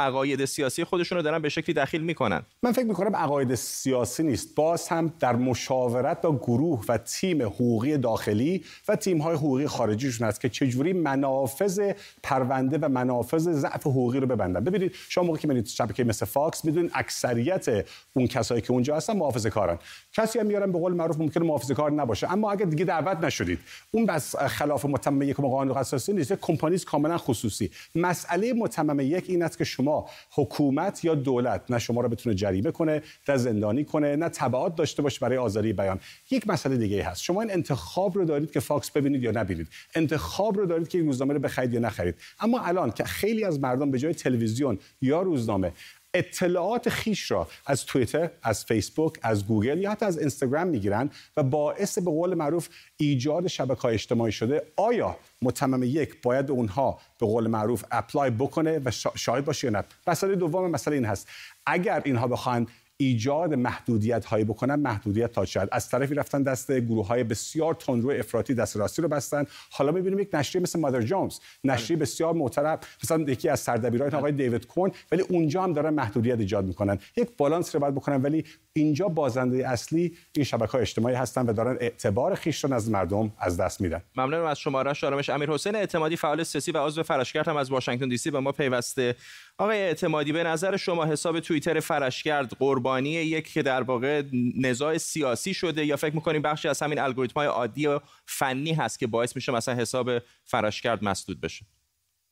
عقاید 0.00 0.44
سیاسی 0.44 0.84
خودشون 0.84 1.16
رو 1.18 1.22
دارن 1.22 1.38
به 1.38 1.48
شکلی 1.48 1.74
دخیل 1.74 2.02
می‌کنن. 2.02 2.42
من 2.62 2.72
فکر 2.72 2.84
می‌کنم 2.84 3.16
عقاید 3.16 3.54
سیاسی 3.54 4.22
نیست. 4.22 4.54
باز 4.54 4.88
هم 4.88 5.12
در 5.20 5.36
مشاورت 5.36 6.22
با 6.22 6.36
گروه 6.36 6.84
و 6.88 6.98
تیم 6.98 7.42
حقوقی 7.42 7.98
داخلی 7.98 8.64
و 8.88 8.96
تیم 8.96 9.18
های 9.18 9.36
حقوقی 9.36 9.66
خارجیشون 9.66 10.28
هست 10.28 10.40
که 10.40 10.48
چجوری 10.48 10.92
منافذ 10.92 11.92
پرونده 12.22 12.78
و 12.78 12.88
منافذ 12.88 13.48
ضعف 13.50 13.86
حقوقی 13.86 14.20
رو 14.20 14.26
ببندن. 14.26 14.64
ببینید 14.64 14.94
شما 15.08 15.24
موقعی 15.24 15.42
که 15.42 15.48
میرید 15.48 15.66
شبکه 15.66 16.04
مثل 16.04 16.26
فاکس 16.26 16.64
می‌دونید 16.64 16.90
اکثریت 16.94 17.86
اون 18.12 18.26
کسایی 18.26 18.60
که 18.60 18.72
اونجا 18.72 18.96
هستن 18.96 19.16
محافظه 19.16 19.50
کارن. 19.50 19.78
کسی 20.12 20.38
هم 20.38 20.46
میارن 20.46 20.72
به 20.72 20.78
قول 20.78 20.92
معروف 20.92 21.18
ممکنه 21.18 21.44
محافظه 21.44 21.74
کار 21.74 21.92
نباشه. 21.92 22.32
اما 22.32 22.52
اگر 22.52 22.64
دیگه 22.64 22.84
دعوت 22.84 23.24
نشدید 23.24 23.58
اون 23.90 24.06
بس 24.06 24.36
خلاف 24.36 24.84
متمم 24.84 25.22
یک 25.22 25.36
قانون 25.36 25.76
اساسی 25.76 26.12
نیست. 26.12 26.32
کمپانی 26.32 26.78
کاملا 26.78 27.18
خصوصی. 27.18 27.70
مسئله 27.94 28.52
متمم 28.52 29.00
یک 29.00 29.24
این 29.28 29.42
است 29.42 29.58
که 29.58 29.64
شما 29.64 29.89
حکومت 30.30 31.04
یا 31.04 31.14
دولت 31.14 31.62
نه 31.70 31.78
شما 31.78 32.00
رو 32.00 32.08
بتونه 32.08 32.34
جریمه 32.34 32.70
کنه 32.70 33.02
نه 33.28 33.36
زندانی 33.36 33.84
کنه 33.84 34.16
نه 34.16 34.28
تبعات 34.28 34.76
داشته 34.76 35.02
باشه 35.02 35.20
برای 35.20 35.38
آزادی 35.38 35.72
بیان. 35.72 36.00
یک 36.30 36.48
مسئله 36.48 36.76
دیگه 36.76 37.04
هست. 37.04 37.22
شما 37.22 37.40
این 37.40 37.50
انتخاب 37.50 38.18
رو 38.18 38.24
دارید 38.24 38.50
که 38.50 38.60
فاکس 38.60 38.90
ببینید 38.90 39.22
یا 39.22 39.30
نبینید. 39.30 39.68
انتخاب 39.94 40.56
رو 40.58 40.66
دارید 40.66 40.88
که 40.88 40.98
این 40.98 41.06
روزنامه 41.06 41.34
رو 41.34 41.40
بخرید 41.40 41.74
یا 41.74 41.80
نخرید. 41.80 42.14
اما 42.40 42.60
الان 42.60 42.90
که 42.90 43.04
خیلی 43.04 43.44
از 43.44 43.60
مردم 43.60 43.90
به 43.90 43.98
جای 43.98 44.14
تلویزیون 44.14 44.78
یا 45.00 45.22
روزنامه 45.22 45.72
اطلاعات 46.14 46.88
خویش 46.88 47.30
را 47.30 47.48
از 47.66 47.86
توییتر، 47.86 48.30
از 48.42 48.64
فیسبوک، 48.64 49.12
از 49.22 49.46
گوگل 49.46 49.78
یا 49.78 49.90
حتی 49.90 50.06
از 50.06 50.18
اینستاگرام 50.18 50.66
می‌گیرن 50.68 51.10
و 51.36 51.42
باعث 51.42 51.98
به 51.98 52.10
قول 52.10 52.34
معروف 52.34 52.68
ایجاد 52.96 53.46
شبکه 53.46 53.84
اجتماعی 53.86 54.32
شده. 54.32 54.62
آیا 54.76 55.16
متمم 55.42 55.82
یک 55.82 56.22
باید 56.22 56.50
اونها 56.50 56.98
به 57.20 57.26
قول 57.26 57.46
معروف 57.46 57.84
اپلای 57.90 58.30
بکنه 58.30 58.80
و 58.84 58.90
شاهد 59.14 59.44
باشه 59.44 59.66
یا 59.66 59.72
نه؟ 59.72 59.84
مسئله 60.06 60.34
دوم 60.36 60.70
مسئله 60.70 60.94
این 60.94 61.04
هست. 61.04 61.28
اگر 61.66 62.02
اینها 62.04 62.26
بخوان 62.26 62.66
ایجاد 63.00 63.54
محدودیت 63.54 64.24
هایی 64.24 64.44
بکنن 64.44 64.74
محدودیت 64.74 65.32
تا 65.32 65.44
شاید 65.44 65.68
از 65.72 65.88
طرفی 65.88 66.14
رفتن 66.14 66.42
دست 66.42 66.72
گروه 66.72 67.06
های 67.06 67.24
بسیار 67.24 67.74
تندرو 67.74 68.10
افراطی 68.10 68.54
دست 68.54 68.76
راستی 68.76 69.02
رو 69.02 69.08
بستن. 69.08 69.44
حالا 69.70 69.92
می‌بینیم 69.92 70.18
یک 70.18 70.28
نشریه 70.32 70.62
مثل 70.62 70.80
مادر 70.80 71.02
جونز 71.02 71.38
نشریه 71.64 71.96
بله. 71.96 72.02
بسیار 72.02 72.34
محترم 72.34 72.78
مثلا 73.04 73.22
یکی 73.22 73.48
از 73.48 73.60
سردبیران 73.60 74.14
آقای 74.14 74.32
دیوید 74.32 74.66
کون 74.66 74.92
ولی 75.12 75.22
اونجا 75.22 75.62
هم 75.62 75.72
دارن 75.72 75.94
محدودیت 75.94 76.38
ایجاد 76.38 76.64
می‌کنن. 76.64 76.98
یک 77.16 77.28
بالانس 77.36 77.74
رو 77.74 77.80
باید 77.80 77.94
بکنن 77.94 78.22
ولی 78.22 78.44
اینجا 78.72 79.08
بازنده 79.08 79.68
اصلی 79.68 80.16
این 80.32 80.44
شبکه 80.44 80.72
های 80.72 80.80
اجتماعی 80.80 81.14
هستن 81.14 81.46
و 81.46 81.52
دارن 81.52 81.76
اعتبار 81.80 82.34
خیش 82.34 82.64
رو 82.64 82.74
از 82.74 82.90
مردم 82.90 83.32
از 83.38 83.56
دست 83.56 83.80
میدن. 83.80 84.02
ممنونم 84.16 84.44
از 84.44 84.58
شمارش 84.58 85.04
آرامش 85.04 85.30
امیر 85.30 85.50
حسین 85.50 85.76
اعتمادی 85.76 86.16
فعال 86.16 86.42
سیاسی 86.42 86.72
و 86.72 86.78
عضو 86.78 87.02
فرشگرد 87.02 87.48
هم 87.48 87.56
از 87.56 87.70
واشنگتن 87.70 88.08
دی 88.08 88.16
سی 88.16 88.30
به 88.30 88.40
ما 88.40 88.52
پیوسته. 88.52 89.14
آقای 89.60 89.78
اعتمادی 89.78 90.32
به 90.32 90.44
نظر 90.44 90.76
شما 90.76 91.04
حساب 91.04 91.40
توییتر 91.40 91.80
فرشگرد 91.80 92.52
قربانی 92.58 93.10
یک 93.10 93.52
که 93.52 93.62
در 93.62 93.82
واقع 93.82 94.22
نزاع 94.60 94.98
سیاسی 94.98 95.54
شده 95.54 95.84
یا 95.84 95.96
فکر 95.96 96.14
می‌کنیم 96.14 96.42
بخشی 96.42 96.68
از 96.68 96.82
همین 96.82 96.98
الگوریتم 96.98 97.40
های 97.40 97.46
عادی 97.46 97.86
و 97.86 98.00
فنی 98.26 98.72
هست 98.72 98.98
که 98.98 99.06
باعث 99.06 99.36
میشه 99.36 99.52
مثلا 99.52 99.74
حساب 99.74 100.10
فرشگرد 100.44 101.04
مسدود 101.04 101.40
بشه؟ 101.40 101.66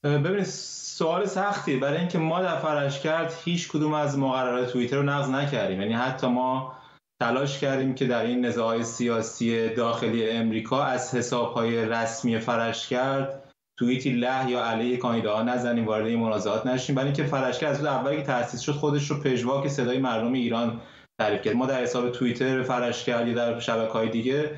ببینید 0.04 0.44
سوال 0.44 1.26
سختی. 1.26 1.76
برای 1.76 1.98
اینکه 1.98 2.18
ما 2.18 2.42
در 2.42 2.58
فرشگرد 2.58 3.34
هیچ 3.44 3.68
کدوم 3.68 3.92
از 3.92 4.18
مقررات 4.18 4.72
توییتر 4.72 4.96
رو 4.96 5.02
نقض 5.02 5.28
نکردیم. 5.28 5.80
یعنی 5.80 5.94
حتی 5.94 6.26
ما 6.26 6.76
تلاش 7.20 7.58
کردیم 7.58 7.94
که 7.94 8.06
در 8.06 8.22
این 8.22 8.46
نزاع 8.46 8.82
سیاسی 8.82 9.68
داخلی 9.68 10.30
امریکا 10.30 10.84
از 10.84 11.14
حساب 11.14 11.52
های 11.52 11.84
رسمی 11.84 12.38
فرشگرد 12.38 13.47
توییتی 13.78 14.10
له 14.10 14.50
یا 14.50 14.64
علیه 14.64 14.96
کاندیداها 14.96 15.42
نزنیم 15.42 15.86
وارد 15.86 16.06
این 16.06 16.18
منازعات 16.18 16.66
نشیم. 16.66 16.94
برای 16.94 17.06
اینکه 17.06 17.24
فرشکر 17.24 17.66
از 17.66 17.84
اولی 17.84 18.16
که 18.16 18.22
تاسیس 18.22 18.60
شد 18.60 18.72
خودش 18.72 19.10
رو 19.10 19.20
پژواک 19.20 19.68
صدای 19.68 19.98
مردم 19.98 20.32
ایران 20.32 20.80
تعریف 21.20 21.42
کرد. 21.42 21.56
ما 21.56 21.66
در 21.66 21.82
حساب 21.82 22.10
توییتر 22.10 22.62
فرشکر 22.62 23.26
یا 23.26 23.34
در 23.34 23.60
شبکه 23.60 23.92
های 23.92 24.08
دیگه 24.08 24.50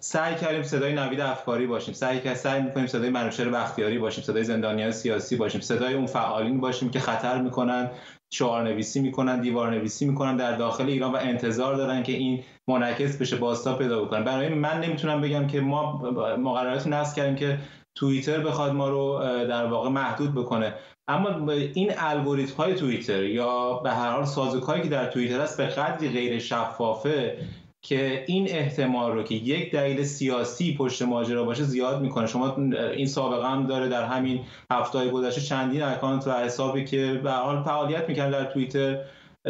سعی 0.00 0.34
کردیم 0.34 0.62
صدای 0.62 0.94
نوید 0.94 1.20
افکاری 1.20 1.66
باشیم. 1.66 1.94
سعی 1.94 2.18
کردیم 2.18 2.34
سعی 2.34 2.62
می‌کنیم 2.62 2.86
صدای 2.86 3.10
منوشر 3.10 3.48
بختیاری 3.48 3.98
باشیم 3.98 4.24
صدای 4.24 4.44
زندانیان 4.44 4.90
سیاسی 4.90 5.36
باشیم 5.36 5.60
صدای 5.60 5.94
اون 5.94 6.06
فعالین 6.06 6.60
باشیم 6.60 6.90
که 6.90 7.00
خطر 7.00 7.42
می‌کنن 7.42 7.90
شعار 8.32 8.62
نویسی 8.62 9.00
می‌کنن 9.00 9.40
دیوار 9.40 9.70
نویسی 9.70 10.06
می‌کنن 10.06 10.36
در 10.36 10.56
داخل 10.56 10.86
ایران 10.86 11.12
و 11.12 11.16
انتظار 11.16 11.74
دارن 11.74 12.02
که 12.02 12.12
این 12.12 12.44
منعکس 12.68 13.18
بشه 13.18 13.36
باستا 13.36 13.74
پیدا 13.74 14.04
بکنن. 14.04 14.24
برای 14.24 14.48
من 14.48 14.80
نمی‌تونم 14.80 15.20
بگم 15.20 15.46
که 15.46 15.60
ما 15.60 15.92
مقررات 16.38 16.86
نصب 16.86 17.16
کردیم 17.16 17.34
که 17.34 17.58
توییتر 17.96 18.40
بخواد 18.40 18.72
ما 18.72 18.88
رو 18.88 19.18
در 19.48 19.66
واقع 19.66 19.88
محدود 19.88 20.34
بکنه. 20.34 20.74
اما 21.08 21.52
این 21.52 21.92
الگوریتم 21.96 22.56
های 22.56 22.74
توییتر 22.74 23.24
یا 23.24 23.72
به 23.72 23.90
هر 23.90 24.10
حال 24.10 24.24
سازوکاری 24.24 24.82
که 24.82 24.88
در 24.88 25.06
توییتر 25.06 25.40
هست 25.40 25.56
به 25.56 25.66
قدری 25.66 26.08
غیر 26.08 26.38
شفافه 26.38 27.38
که 27.82 28.24
این 28.26 28.46
احتمال 28.50 29.12
رو 29.12 29.22
که 29.22 29.34
یک 29.34 29.72
دلیل 29.72 30.02
سیاسی 30.02 30.76
پشت 30.76 31.02
ماجرا 31.02 31.44
باشه 31.44 31.62
زیاد 31.62 32.02
می‌کنه. 32.02 32.26
شما 32.26 32.56
این 32.96 33.06
سابقه 33.06 33.48
هم 33.48 33.66
داره 33.66 33.88
در 33.88 34.04
همین 34.04 34.40
هفته 34.70 35.08
گذشته 35.08 35.40
چندین 35.40 35.82
اکانت 35.82 36.26
و 36.26 36.32
حسابی 36.32 36.84
که 36.84 37.20
به 37.24 37.30
حال 37.30 37.62
فعالیت 37.62 38.08
می‌کنن 38.08 38.30
در 38.30 38.44
توییتر 38.44 38.98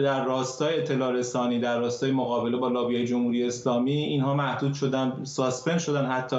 در 0.02 0.24
راستای 0.24 0.80
اطلاع 0.80 1.12
رسانی 1.12 1.58
در 1.58 1.78
راستای 1.78 2.10
مقابله 2.10 2.56
با 2.56 2.68
لابی 2.68 3.04
جمهوری 3.04 3.46
اسلامی 3.46 3.92
اینها 3.92 4.34
محدود 4.34 4.74
شدن 4.74 5.24
suspend 5.24 5.78
شدن 5.78 6.06
حتی 6.06 6.36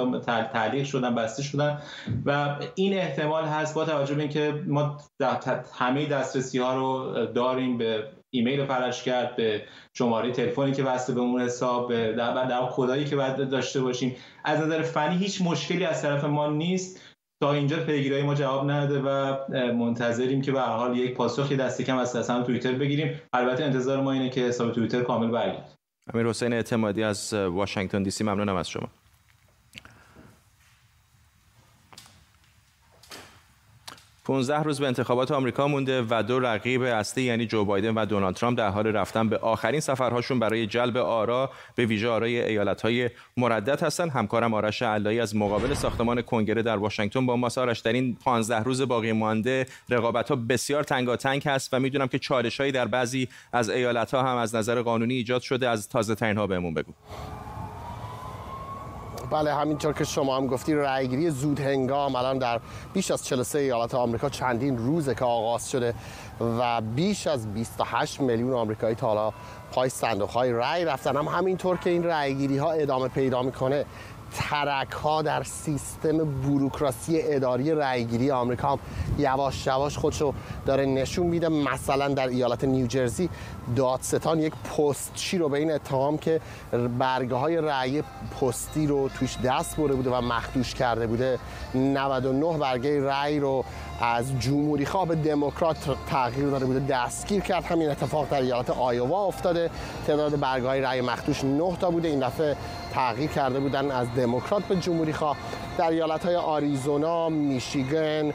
تعلیق 0.52 0.84
شدن 0.84 1.14
بسته 1.14 1.42
شدن. 1.42 1.78
و 2.26 2.56
این 2.74 2.94
احتمال 2.94 3.44
هست 3.44 3.74
با 3.74 3.84
توجه 3.84 4.14
به 4.14 4.22
اینکه 4.22 4.62
ما 4.66 4.96
همه 5.78 6.06
دسترسی 6.06 6.58
ها 6.58 6.76
رو 6.76 7.26
داریم 7.26 7.78
به 7.78 8.04
ایمیل 8.30 8.64
فرشگرد 8.64 9.36
به 9.36 9.62
شماره 9.92 10.32
تلفنی 10.32 10.72
که 10.72 10.84
وصل 10.84 11.14
به 11.14 11.20
اون 11.20 11.40
حساب 11.40 11.88
به 11.88 12.12
در 12.12 12.68
کدایی 12.72 13.04
که 13.04 13.16
باید 13.16 13.48
داشته 13.48 13.80
باشیم. 13.80 14.16
از 14.44 14.60
نظر 14.60 14.82
فنی 14.82 15.16
هیچ 15.16 15.42
مشکلی 15.42 15.84
از 15.84 16.02
طرف 16.02 16.24
ما 16.24 16.46
نیست. 16.46 17.00
تا 17.40 17.52
اینجا 17.52 17.76
پیگیری 17.76 18.22
ما 18.22 18.34
جواب 18.34 18.70
نداده 18.70 19.00
و 19.00 19.36
منتظریم 19.72 20.42
که 20.42 20.52
به 20.52 20.60
هر 20.60 20.76
حال 20.76 20.96
یک 20.96 21.14
پاسخی 21.14 21.56
دستی 21.56 21.84
کم 21.84 21.98
از 21.98 22.30
هم 22.30 22.42
توییتر 22.42 22.72
بگیریم. 22.72 23.20
البته 23.32 23.64
انتظار 23.64 24.00
ما 24.00 24.12
اینه 24.12 24.30
که 24.30 24.40
حساب 24.40 24.72
توییتر 24.72 25.02
کامل 25.02 25.30
برگرد 25.30 25.74
امیر 26.14 26.26
حسین 26.26 26.52
اعتمادی 26.52 27.02
از 27.02 27.34
واشنگتن 27.34 28.02
دی 28.02 28.10
سی 28.10 28.24
ممنونم 28.24 28.56
از 28.56 28.68
شما. 28.68 28.88
15 34.28 34.62
روز 34.62 34.80
به 34.80 34.86
انتخابات 34.86 35.30
آمریکا 35.30 35.68
مونده 35.68 36.04
و 36.10 36.22
دو 36.22 36.40
رقیب 36.40 36.82
اصلی 36.82 37.24
یعنی 37.24 37.46
جو 37.46 37.64
بایدن 37.64 37.94
و 37.94 38.06
دونالد 38.06 38.34
ترامپ 38.34 38.58
در 38.58 38.68
حال 38.68 38.86
رفتن 38.86 39.28
به 39.28 39.38
آخرین 39.38 39.80
سفرهاشون 39.80 40.38
برای 40.38 40.66
جلب 40.66 40.96
آرا 40.96 41.50
به 41.74 41.86
ویژه 41.86 42.08
آرای 42.08 42.42
ایالت‌های 42.42 43.10
مردد 43.36 43.82
هستن. 43.82 44.08
همکارم 44.08 44.54
آرش 44.54 44.82
علایی 44.82 45.20
از 45.20 45.36
مقابل 45.36 45.74
ساختمان 45.74 46.22
کنگره 46.22 46.62
در 46.62 46.76
واشنگتن 46.76 47.26
با 47.26 47.36
ما 47.36 47.48
سارش 47.48 47.78
در 47.78 47.92
این 47.92 48.16
15 48.24 48.62
روز 48.62 48.82
باقی 48.82 49.12
مانده 49.12 49.66
رقابت‌ها 49.88 50.36
بسیار 50.36 50.84
تنگاتنگ 50.84 51.48
هست 51.48 51.74
و 51.74 51.80
می‌دونم 51.80 52.06
که 52.06 52.18
چالش‌هایی 52.18 52.72
در 52.72 52.86
بعضی 52.86 53.28
از 53.52 53.70
ایالت‌ها 53.70 54.22
هم 54.22 54.36
از 54.36 54.54
نظر 54.54 54.82
قانونی 54.82 55.14
ایجاد 55.14 55.42
شده. 55.42 55.68
از 55.68 55.88
تازه 55.88 56.14
ترین 56.14 56.36
ها 56.36 56.46
بهمون 56.46 56.74
بگو. 56.74 56.92
بله 59.30 59.54
همینطور 59.54 59.92
که 59.92 60.04
شما 60.04 60.36
هم 60.36 60.46
گفتی 60.46 60.74
رأیگیری 60.74 61.30
زود 61.30 61.60
هنگام. 61.60 62.16
الان 62.16 62.38
در 62.38 62.60
بیش 62.92 63.10
از 63.10 63.24
43 63.24 63.58
ایالت 63.58 63.94
آمریکا 63.94 64.28
چندین 64.28 64.78
روزه 64.78 65.14
که 65.14 65.24
آغاز 65.24 65.70
شده 65.70 65.94
و 66.40 66.80
بیش 66.80 67.26
از 67.26 67.54
28 67.54 68.20
میلیون 68.20 68.52
آمریکایی 68.52 68.94
تا 68.94 69.06
حالا 69.06 69.32
پای 69.72 69.88
صندوق 69.88 70.30
های 70.30 70.52
رأی 70.52 70.84
رفتن. 70.84 71.16
هم 71.16 71.28
همینطور 71.28 71.76
که 71.76 71.90
این 71.90 72.04
رأیگیری 72.04 72.58
ها 72.58 72.72
ادامه 72.72 73.08
پیدا 73.08 73.42
می‌کنه 73.42 73.84
ترک 74.32 74.90
ها 74.90 75.22
در 75.22 75.42
سیستم 75.42 76.40
بروکراسی 76.42 77.20
اداری 77.22 77.72
رأیگیری 77.72 78.30
آمریکا 78.30 78.68
هم 78.68 78.78
یواش 79.18 79.66
یواش 79.66 79.98
خودشو 79.98 80.34
داره 80.66 80.86
نشون 80.86 81.26
میده. 81.26 81.48
مثلا 81.48 82.08
در 82.08 82.28
ایالت 82.28 82.64
نیوجرسی 82.64 83.28
دادستان 83.76 84.40
یک 84.40 84.52
پستچی 84.52 85.38
رو 85.38 85.48
به 85.48 85.58
این 85.58 85.72
اتهام 85.72 86.18
که 86.18 86.40
برگه 86.98 87.34
های 87.34 87.56
رأی 87.56 88.02
پستی 88.40 88.86
رو 88.86 89.08
توش 89.08 89.36
دست 89.44 89.76
برده 89.76 89.94
بوده 89.94 90.10
و 90.10 90.20
مخدوش 90.20 90.74
کرده 90.74 91.06
بوده. 91.06 91.38
99 91.74 92.58
برگه 92.58 93.04
رأی 93.04 93.40
رو 93.40 93.64
از 94.00 94.40
جمهوری 94.40 94.86
خواه 94.86 95.08
به 95.08 95.14
دموکرات 95.14 95.76
تغییر 96.10 96.48
داده 96.48 96.66
بوده. 96.66 96.80
دستگیر 96.80 97.40
کرد. 97.40 97.64
همین 97.64 97.90
اتفاق 97.90 98.28
در 98.30 98.40
ایالت 98.40 98.70
آیووا 98.70 99.24
افتاده. 99.24 99.70
تعداد 100.06 100.40
برگه 100.40 100.66
های 100.66 100.80
رأی 100.80 101.00
مخدوش 101.00 101.44
9 101.44 101.76
تا 101.80 101.90
بوده. 101.90 102.08
این 102.08 102.26
دفعه 102.26 102.56
تغییر 102.98 103.30
کرده 103.30 103.60
بودن 103.60 103.90
از 103.90 104.14
دموکرات 104.14 104.62
به 104.62 104.76
جمهوری 104.76 105.12
خواه 105.12 105.36
در 105.78 105.90
ایالت 105.90 106.24
های 106.24 106.36
آریزونا، 106.36 107.28
میشیگن، 107.28 108.32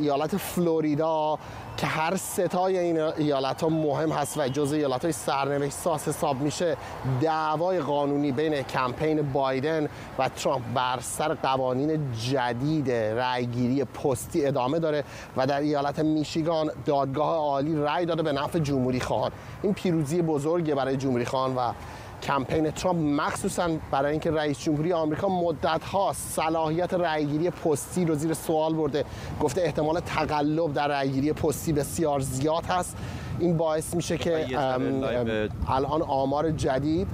ایالت 0.00 0.36
فلوریدا 0.36 1.38
که 1.76 1.86
هر 1.86 2.16
ستای 2.16 2.78
این 2.78 3.00
ایالت 3.00 3.62
ها 3.62 3.68
مهم 3.68 4.12
هست 4.12 4.38
و 4.38 4.48
جز 4.48 4.72
ایالت 4.72 5.02
های 5.02 5.12
سرنوشت 5.12 5.72
ساس 5.72 6.08
حساب 6.08 6.40
میشه 6.40 6.76
دعوای 7.20 7.80
قانونی 7.80 8.32
بین 8.32 8.62
کمپین 8.62 9.32
بایدن 9.32 9.88
و 10.18 10.28
ترامپ 10.28 10.64
بر 10.74 10.98
سر 11.00 11.34
قوانین 11.34 12.12
جدید 12.12 12.90
رأیگیری 12.90 13.84
پستی 13.84 14.46
ادامه 14.46 14.78
داره 14.78 15.04
و 15.36 15.46
در 15.46 15.60
ایالت 15.60 15.98
میشیگان 15.98 16.70
دادگاه 16.86 17.36
عالی 17.36 17.76
رأی 17.76 18.06
داده 18.06 18.22
به 18.22 18.32
نفع 18.32 18.58
جمهوری 18.58 19.00
خواهان 19.00 19.30
این 19.62 19.74
پیروزی 19.74 20.22
بزرگی 20.22 20.74
برای 20.74 20.96
جمهوری 20.96 21.24
خواهان 21.24 21.56
و 21.56 21.72
کمپین 22.26 22.70
ترامپ 22.70 23.22
مخصوصا 23.22 23.70
برای 23.90 24.10
اینکه 24.10 24.30
رئیس 24.30 24.58
جمهوری 24.58 24.92
آمریکا 24.92 25.28
مدت 25.28 25.84
ها 25.84 26.12
صلاحیت 26.14 26.94
رأیگیری 26.94 27.50
پستی 27.50 28.04
رو 28.04 28.14
زیر 28.14 28.34
سوال 28.34 28.74
برده. 28.74 29.04
گفته 29.40 29.60
احتمال 29.60 30.00
تقلب 30.00 30.72
در 30.72 30.88
رأیگیری 30.88 31.32
پستی 31.32 31.72
بسیار 31.72 32.20
زیاد 32.20 32.64
هست. 32.64 32.96
این 33.38 33.56
باعث 33.56 33.94
میشه 33.94 34.18
که 34.18 34.46
الان 35.68 36.02
آمار 36.02 36.50
جدید 36.50 37.08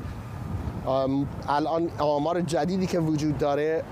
الان 1.49 1.91
آمار 1.99 2.41
جدیدی 2.41 2.87
که 2.87 2.99
وجود 2.99 3.39
داره 3.39 3.85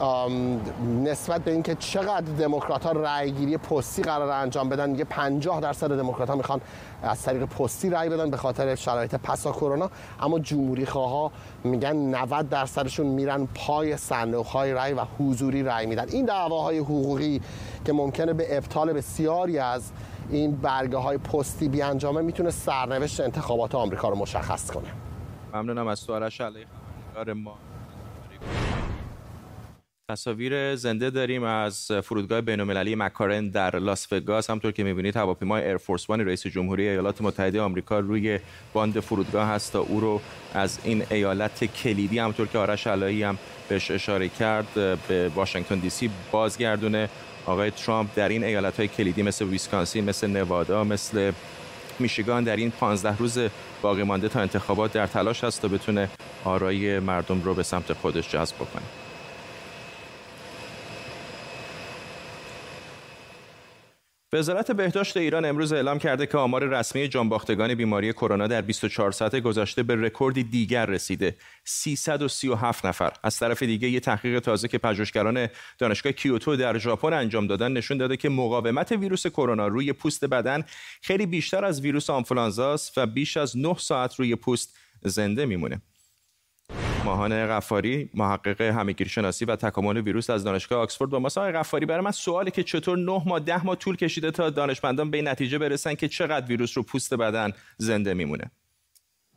نسبت 1.05 1.45
به 1.45 1.53
اینکه 1.53 1.75
چقدر 1.75 2.33
دموکرات 2.39 2.87
ها 2.87 3.27
گیری 3.27 3.57
پستی 3.57 4.03
قرار 4.03 4.31
انجام 4.31 4.69
بدن 4.69 4.91
میگه 4.91 5.05
50 5.05 5.61
درصد 5.61 5.97
دموکرات 5.97 6.29
ها 6.29 6.37
می‌خوان 6.37 6.61
از 7.03 7.23
طریق 7.23 7.45
پستی 7.45 7.91
رأی 7.91 8.09
بدن 8.09 8.31
به 8.31 8.37
خاطر 8.37 8.75
شرایط 8.75 9.15
پسا 9.15 9.53
کرونا. 9.53 9.91
اما 10.21 10.39
جمهوری 10.39 10.87
خواه 10.87 11.33
میگن 11.65 11.97
90 11.97 12.49
درصدشون 12.49 13.07
میرن 13.07 13.49
پای 13.55 13.97
صندوق 13.97 14.47
های 14.47 14.73
رأی 14.73 14.93
و 14.93 15.05
حضوری 15.19 15.63
رأی 15.63 15.87
میدن. 15.87 16.09
این 16.09 16.25
دعواهای 16.25 16.79
حقوقی 16.79 17.41
که 17.85 17.93
ممکنه 17.93 18.33
به 18.33 18.57
ابطال 18.57 18.93
بسیاری 18.93 19.59
از 19.59 19.91
این 20.31 20.57
برگه 20.57 20.97
های 20.97 21.19
پستی 21.19 21.69
بیانجامه 21.69 22.21
می‌تونه 22.21 22.51
سرنوشت 22.51 23.21
انتخابات 23.21 23.75
آمریکا 23.75 24.09
رو 24.09 24.17
مشخص 24.17 24.71
کنه. 24.71 24.89
ممنونم 25.55 25.89
از 25.89 26.07
تو 26.07 26.13
آرش 27.17 27.37
ما. 27.37 27.59
تصاویر 30.11 30.77
زنده 30.77 31.11
داریم 31.11 31.43
از 31.43 31.93
فرودگاه 32.05 32.41
بین‌المللی 32.41 32.95
مکارن 32.95 33.49
در 33.49 33.79
لاس 33.79 34.13
وگاس. 34.13 34.51
همطور 34.51 34.73
که 34.73 34.85
می‌بینید 34.85 35.17
هواپیمای 35.17 35.65
Air 35.65 35.82
Force 35.82 36.11
One 36.11 36.21
رئیس 36.21 36.47
جمهوری 36.47 36.89
ایالات 36.89 37.23
متحده 37.23 37.61
آمریکا 37.61 37.99
روی 37.99 38.39
باند 38.73 39.01
فرودگاه 39.01 39.49
هست 39.49 39.73
تا 39.73 39.81
او 39.81 40.01
رو 40.01 40.21
از 40.55 40.79
این 40.85 41.05
ایالت 41.11 41.65
کلیدی 41.65 42.19
همطور 42.19 42.47
که 42.47 42.59
آرش 42.59 42.87
علایی 42.87 43.23
هم 43.23 43.39
بهش 43.69 43.91
اشاره 43.91 44.29
کرد 44.29 44.75
به 45.09 45.29
واشنگتن 45.29 45.79
دی 45.79 45.91
سی 45.91 46.11
بازگردونه. 46.31 47.09
آقای 47.47 47.71
ترامپ 47.71 48.11
در 48.17 48.29
این 48.29 48.45
ایالت 48.45 48.77
های 48.77 48.89
کلیدی 48.89 49.23
مثل 49.23 49.45
ویسکانسین 49.45 50.05
مثل 50.05 50.27
نوادا 50.27 50.85
مثل 50.85 51.33
میشیگان 51.99 52.45
در 52.45 52.57
این 52.57 52.71
15 52.71 53.17
روز 53.17 53.39
باقی 53.83 54.03
مانده 54.03 54.29
تا 54.29 54.41
انتخابات 54.41 54.93
در 54.93 55.07
تلاش 55.07 55.45
هست 55.45 55.63
تا 55.63 55.69
بتونه 55.69 56.09
آرای 56.45 56.99
مردم 56.99 57.43
رو 57.43 57.55
به 57.55 57.63
سمت 57.63 57.93
خودش 57.93 58.31
جذب 58.31 58.57
بکنه. 58.57 58.83
وزارت 64.33 64.71
بهداشت 64.71 65.17
ایران 65.17 65.45
امروز 65.45 65.73
اعلام 65.73 65.99
کرده 65.99 66.27
که 66.27 66.39
آمار 66.39 66.65
رسمی 66.65 67.09
جانباختگان 67.09 67.75
بیماری 67.75 68.13
کرونا 68.13 68.47
در 68.47 68.61
24 68.61 69.13
ساعت 69.13 69.37
گذشته 69.37 69.83
به 69.83 69.97
رکوردی 69.97 70.43
دیگر 70.43 70.87
رسیده. 70.87 71.37
337 71.65 72.87
نفر. 72.87 73.13
از 73.23 73.39
طرف 73.39 73.63
دیگه 73.63 73.89
یه 73.89 74.01
تحقیق 74.01 74.41
تازه 74.41 74.69
که 74.69 74.79
پژوهشگران 74.79 75.49
دانشگاه 75.79 76.13
کیوتو 76.13 76.57
در 76.57 76.79
ژاپن 76.79 77.13
انجام 77.13 77.47
دادن 77.47 77.73
نشون 77.73 77.99
داده 77.99 78.17
که 78.17 78.29
مقاومت 78.29 78.93
ویروس 78.93 79.27
کرونا 79.27 79.67
روی 79.67 79.93
پوست 79.93 80.25
بدن 80.25 80.65
خیلی 81.03 81.27
بیشتر 81.27 81.65
از 81.65 81.81
ویروس 81.81 82.11
آنفولانزاست 82.11 82.99
و 82.99 83.07
بیش 83.07 83.37
از 83.37 83.57
9 83.57 83.75
ساعت 83.79 84.15
روی 84.15 84.37
پوست 84.37 84.77
زنده 85.03 85.47
میمونه. 85.47 85.81
ماهان 87.05 87.47
غفاری 87.47 88.11
محقق 88.15 88.61
همگیری 88.61 89.11
شناسی 89.11 89.45
و 89.45 89.57
تکامل 89.57 90.01
ویروس 90.01 90.31
از 90.31 90.45
دانشگاه 90.45 90.79
آکسفورد 90.79 91.11
با 91.11 91.19
ما. 91.19 91.29
آقای 91.37 91.53
غفاری 91.53 91.87
برای 91.87 92.05
من 92.05 92.11
سوالی 92.11 92.51
که 92.51 92.63
چطور 92.63 92.99
9 92.99 93.23
ماه 93.27 93.41
10 93.41 93.67
ماه 93.67 93.77
طول 93.77 93.97
کشیده 93.97 94.31
تا 94.31 94.51
دانشمندان 94.51 95.11
به 95.11 95.23
نتیجه 95.23 95.59
برسن 95.59 95.95
که 95.95 96.09
چقدر 96.09 96.47
ویروس 96.47 96.77
رو 96.77 96.83
پوست 96.83 97.15
بدن 97.15 97.53
زنده 97.77 98.15
میمونه؟ 98.15 98.51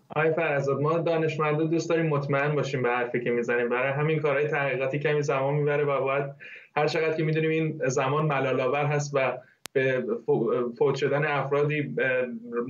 آقای 0.10 0.34
فرزاد 0.34 0.82
ما 0.82 0.98
دانشمندان 0.98 1.70
دوست 1.70 1.90
داریم 1.90 2.06
مطمئن 2.06 2.56
باشیم 2.56 2.84
به 2.84 2.90
حرفی 2.90 3.24
که 3.24 3.32
می‌زنیم. 3.32 3.70
برای 3.70 3.94
همین 3.94 4.20
کارهای 4.20 4.48
تحقیقاتی 4.48 5.00
کمی 5.00 5.22
زمان 5.22 5.54
می‌بره 5.54 5.84
و 5.84 6.02
باید 6.02 6.26
هر 6.76 6.88
چقدر 6.88 7.18
که 7.18 7.24
می‌دونیم 7.24 7.50
این 7.50 7.82
زمان 7.88 8.26
ملالآور 8.26 8.86
هست 8.86 9.12
و 9.14 9.38
به 9.74 10.04
فوت 10.78 10.96
شدن 10.96 11.26
افرادی 11.26 11.96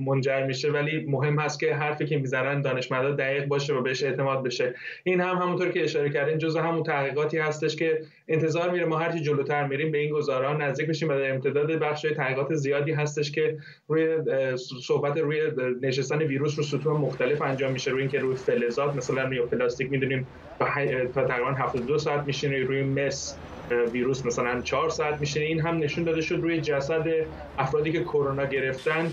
منجر 0.06 0.46
میشه 0.46 0.70
ولی 0.70 1.04
مهم 1.08 1.38
هست 1.38 1.60
که 1.60 1.74
حرفی 1.74 2.06
که 2.06 2.18
می‌زنن 2.18 2.62
دانشمندا 2.62 3.10
دقیق 3.10 3.44
باشه 3.44 3.74
و 3.74 3.82
بهش 3.82 4.02
اعتماد 4.02 4.42
بشه. 4.42 4.74
این 5.04 5.20
هم 5.20 5.36
همونطور 5.36 5.68
که 5.68 5.84
اشاره 5.84 6.10
کردین 6.10 6.38
جزء 6.38 6.60
همون 6.60 6.82
تحقیقاتی 6.82 7.38
هستش 7.38 7.76
که 7.76 8.00
انتظار 8.28 8.70
میره 8.70 8.84
ما 8.84 8.98
هرچی 8.98 9.20
جلوتر 9.20 9.66
میریم 9.66 9.90
به 9.92 9.98
این 9.98 10.12
گزاران 10.12 10.62
نزدیک 10.62 10.86
بشیم 10.86 11.08
و 11.08 11.12
در 11.12 11.30
امتداد 11.34 11.72
بخش 11.72 12.06
تحقیقات 12.16 12.54
زیادی 12.54 12.92
هستش 12.92 13.30
که 13.30 13.58
روی 13.88 14.16
صحبت 14.82 15.18
روی 15.18 15.40
نشستن 15.82 16.18
ویروس 16.18 16.58
رو 16.58 16.64
سطوح 16.64 17.00
مختلف 17.00 17.42
انجام 17.42 17.72
میشه. 17.72 17.90
روی 17.90 18.00
اینکه 18.00 18.18
روی 18.18 18.36
فلزات 18.36 18.94
مثلا 18.94 19.22
روی 19.22 19.40
پلاستیک 19.40 19.90
می‌دونیم 19.90 20.26
تا 21.14 21.24
تقریبا 21.24 21.50
72 21.50 21.98
ساعت 21.98 22.26
میشینه. 22.26 22.58
روی 22.58 22.82
مس 22.82 23.38
ویروس 23.92 24.26
مثلا 24.26 24.60
4 24.60 24.88
ساعت 24.88 25.20
میشه 25.20 25.40
این 25.40 25.60
هم 25.60 25.76
نشون 25.76 26.04
داده 26.04 26.20
شد 26.20 26.34
روی 26.34 26.60
جسد 26.60 27.04
افرادی 27.58 27.92
که 27.92 28.00
کرونا 28.04 28.44
گرفتن. 28.44 29.10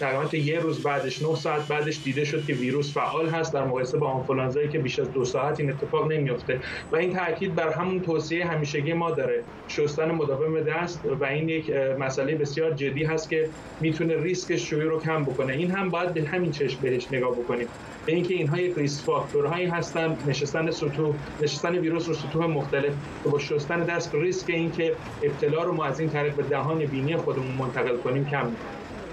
تقریبا 0.00 0.36
یه 0.36 0.60
روز 0.60 0.82
بعدش 0.82 1.22
9 1.22 1.36
ساعت 1.36 1.68
بعدش 1.68 2.00
دیده 2.04 2.24
شد 2.24 2.44
که 2.44 2.54
ویروس 2.54 2.94
فعال 2.94 3.28
هست 3.28 3.54
در 3.54 3.64
مقایسه 3.64 3.98
با 3.98 4.06
آنفولانزایی 4.06 4.68
که 4.68 4.78
بیش 4.78 4.98
از 4.98 5.12
دو 5.12 5.24
ساعت 5.24 5.60
این 5.60 5.70
اتفاق 5.70 6.12
نمیفته 6.12 6.60
و 6.92 6.96
این 6.96 7.16
تاکید 7.16 7.54
بر 7.54 7.72
همون 7.72 8.02
توصیه 8.02 8.31
همیشگی 8.40 8.92
ما 8.92 9.10
داره. 9.10 9.42
شستن 9.68 10.10
مداوم 10.10 10.60
دست 10.60 11.00
و 11.20 11.24
این 11.24 11.48
یک 11.48 11.70
مسئله 11.98 12.34
بسیار 12.34 12.70
جدی 12.70 13.04
هست 13.04 13.30
که 13.30 13.48
می‌تونه 13.80 14.16
ریسک 14.16 14.56
شوی 14.56 14.84
رو 14.84 15.00
کم 15.00 15.24
بکنه. 15.24 15.52
این 15.52 15.70
هم 15.70 15.88
باید 15.88 16.14
به 16.14 16.22
همین 16.22 16.50
چشم 16.50 16.80
بهش 16.82 17.06
نگاه 17.12 17.32
بکنیم. 17.32 17.66
به 18.06 18.14
اینکه 18.14 18.34
اینها 18.34 18.58
یک 18.58 18.74
ریسک 18.76 19.04
فاکتورهایی 19.04 19.66
هستن 19.66 20.16
نشستن 20.26 20.70
سطوح 20.70 21.14
نشستن 21.42 21.78
ویروس 21.78 22.08
رو 22.08 22.14
سطوح 22.14 22.46
مختلف 22.46 22.92
که 23.24 23.30
با 23.30 23.38
شستن 23.38 23.80
دست 23.80 24.14
ریسک 24.14 24.50
اینکه 24.50 24.92
ابتلا 25.22 25.62
رو 25.62 25.72
ما 25.74 25.84
از 25.84 26.00
این 26.00 26.10
طریق 26.10 26.34
به 26.34 26.42
دهان 26.42 26.78
بینی 26.78 27.16
خودمون 27.16 27.52
منتقل 27.58 27.96
کنیم 27.96 28.24
کم 28.24 28.52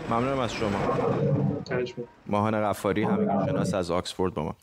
ممنونم 0.09 0.39
از 0.39 0.53
شما. 0.53 0.69
ماهان 2.27 2.61
غفاری 2.61 3.07
شناس 3.47 3.73
از 3.73 3.91
آکسفورد 3.91 4.33
با 4.33 4.43
ما. 4.43 4.55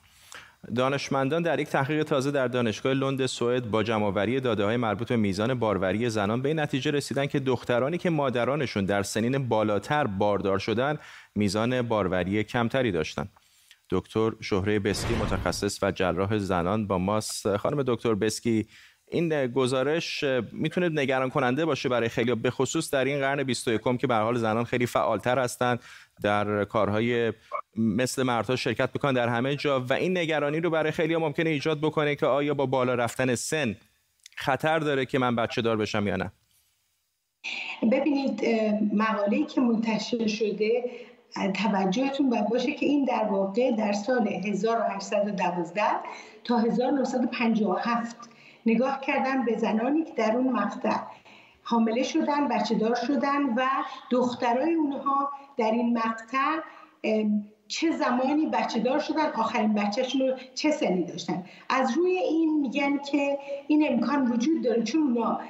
دانشمندان 0.74 1.42
در 1.42 1.60
یک 1.60 1.68
تحقیق 1.68 2.02
تازه 2.02 2.30
در 2.30 2.48
دانشگاه 2.48 2.94
لند 2.94 3.26
سوئد 3.26 3.70
با 3.70 3.82
جمعآوری 3.82 4.40
داده 4.40 4.64
های 4.64 4.76
مربوط 4.76 5.08
به 5.08 5.16
میزان 5.16 5.54
باروری 5.54 6.10
زنان 6.10 6.42
به 6.42 6.54
نتیجه 6.54 6.90
رسیدن 6.90 7.26
که 7.26 7.40
دخترانی 7.40 7.98
که 7.98 8.10
مادرانشون 8.10 8.84
در 8.84 9.02
سنین 9.02 9.48
بالاتر 9.48 10.06
باردار 10.06 10.58
شدن 10.58 10.98
میزان 11.34 11.82
باروری 11.82 12.44
کمتری 12.44 12.92
داشتند. 12.92 13.28
دکتر 13.90 14.32
شهره 14.40 14.78
بسکی 14.78 15.14
متخصص 15.14 15.82
و 15.82 15.92
جراح 15.92 16.38
زنان 16.38 16.86
با 16.86 16.98
ماست 16.98 17.56
خانم 17.56 17.82
دکتر 17.82 18.14
بسکی 18.14 18.66
این 19.10 19.46
گزارش 19.46 20.24
می‌تونه 20.52 20.88
نگران 20.88 21.30
کننده 21.30 21.64
باشه 21.64 21.88
برای 21.88 22.08
خیلی 22.08 22.34
به 22.34 22.50
خصوص 22.50 22.90
در 22.90 23.04
این 23.04 23.18
قرن 23.18 23.42
21 23.42 23.80
که 24.00 24.06
به 24.06 24.14
حال 24.14 24.36
زنان 24.38 24.64
خیلی 24.64 24.86
فعالتر 24.86 25.38
هستند 25.38 25.80
در 26.22 26.64
کارهای 26.64 27.32
مثل 27.76 28.22
مردها 28.22 28.56
شرکت 28.56 28.92
بکنن 28.92 29.12
در 29.12 29.28
همه 29.28 29.56
جا 29.56 29.80
و 29.80 29.92
این 29.92 30.18
نگرانی 30.18 30.60
رو 30.60 30.70
برای 30.70 30.90
خیلی 30.92 31.16
ممکنه 31.16 31.50
ایجاد 31.50 31.80
بکنه 31.80 32.14
که 32.14 32.26
آیا 32.26 32.54
با 32.54 32.66
بالا 32.66 32.94
رفتن 32.94 33.34
سن 33.34 33.76
خطر 34.36 34.78
داره 34.78 35.06
که 35.06 35.18
من 35.18 35.36
بچه 35.36 35.62
دار 35.62 35.76
بشم 35.76 36.06
یا 36.06 36.16
نه؟ 36.16 36.32
ببینید 37.92 38.44
مقاله‌ای 38.94 39.44
که 39.44 39.60
منتشر 39.60 40.26
شده 40.26 40.90
توجهتون 41.54 42.30
باید 42.30 42.48
باشه 42.48 42.72
که 42.72 42.86
این 42.86 43.04
در 43.04 43.24
واقع 43.24 43.70
در 43.76 43.92
سال 43.92 44.28
1812 44.28 45.82
تا 46.44 46.58
1957 46.58 48.16
نگاه 48.66 49.00
کردن 49.00 49.44
به 49.44 49.56
زنانی 49.56 50.04
که 50.04 50.12
در 50.12 50.36
اون 50.36 50.52
مقطع 50.52 50.96
حامله 51.62 52.02
شدن 52.02 52.48
بچه 52.48 52.74
دار 52.74 52.94
شدن 52.94 53.42
و 53.44 53.66
دخترای 54.10 54.74
اونها 54.74 55.30
در 55.56 55.70
این 55.70 55.98
مقطع 55.98 56.60
چه 57.68 57.90
زمانی 57.90 58.46
بچه 58.46 58.80
دار 58.80 58.98
شدن 58.98 59.26
آخرین 59.26 59.74
بچهشون 59.74 60.20
رو 60.20 60.34
چه 60.54 60.70
سنی 60.70 61.04
داشتن. 61.04 61.44
از 61.68 61.96
روی 61.96 62.18
این 62.18 62.60
میگن 62.60 62.98
که 62.98 63.38
این 63.68 63.86
امکان 63.92 64.30
وجود 64.32 64.62
داره 64.62 64.82
چون 64.82 65.02
اونا 65.02 65.40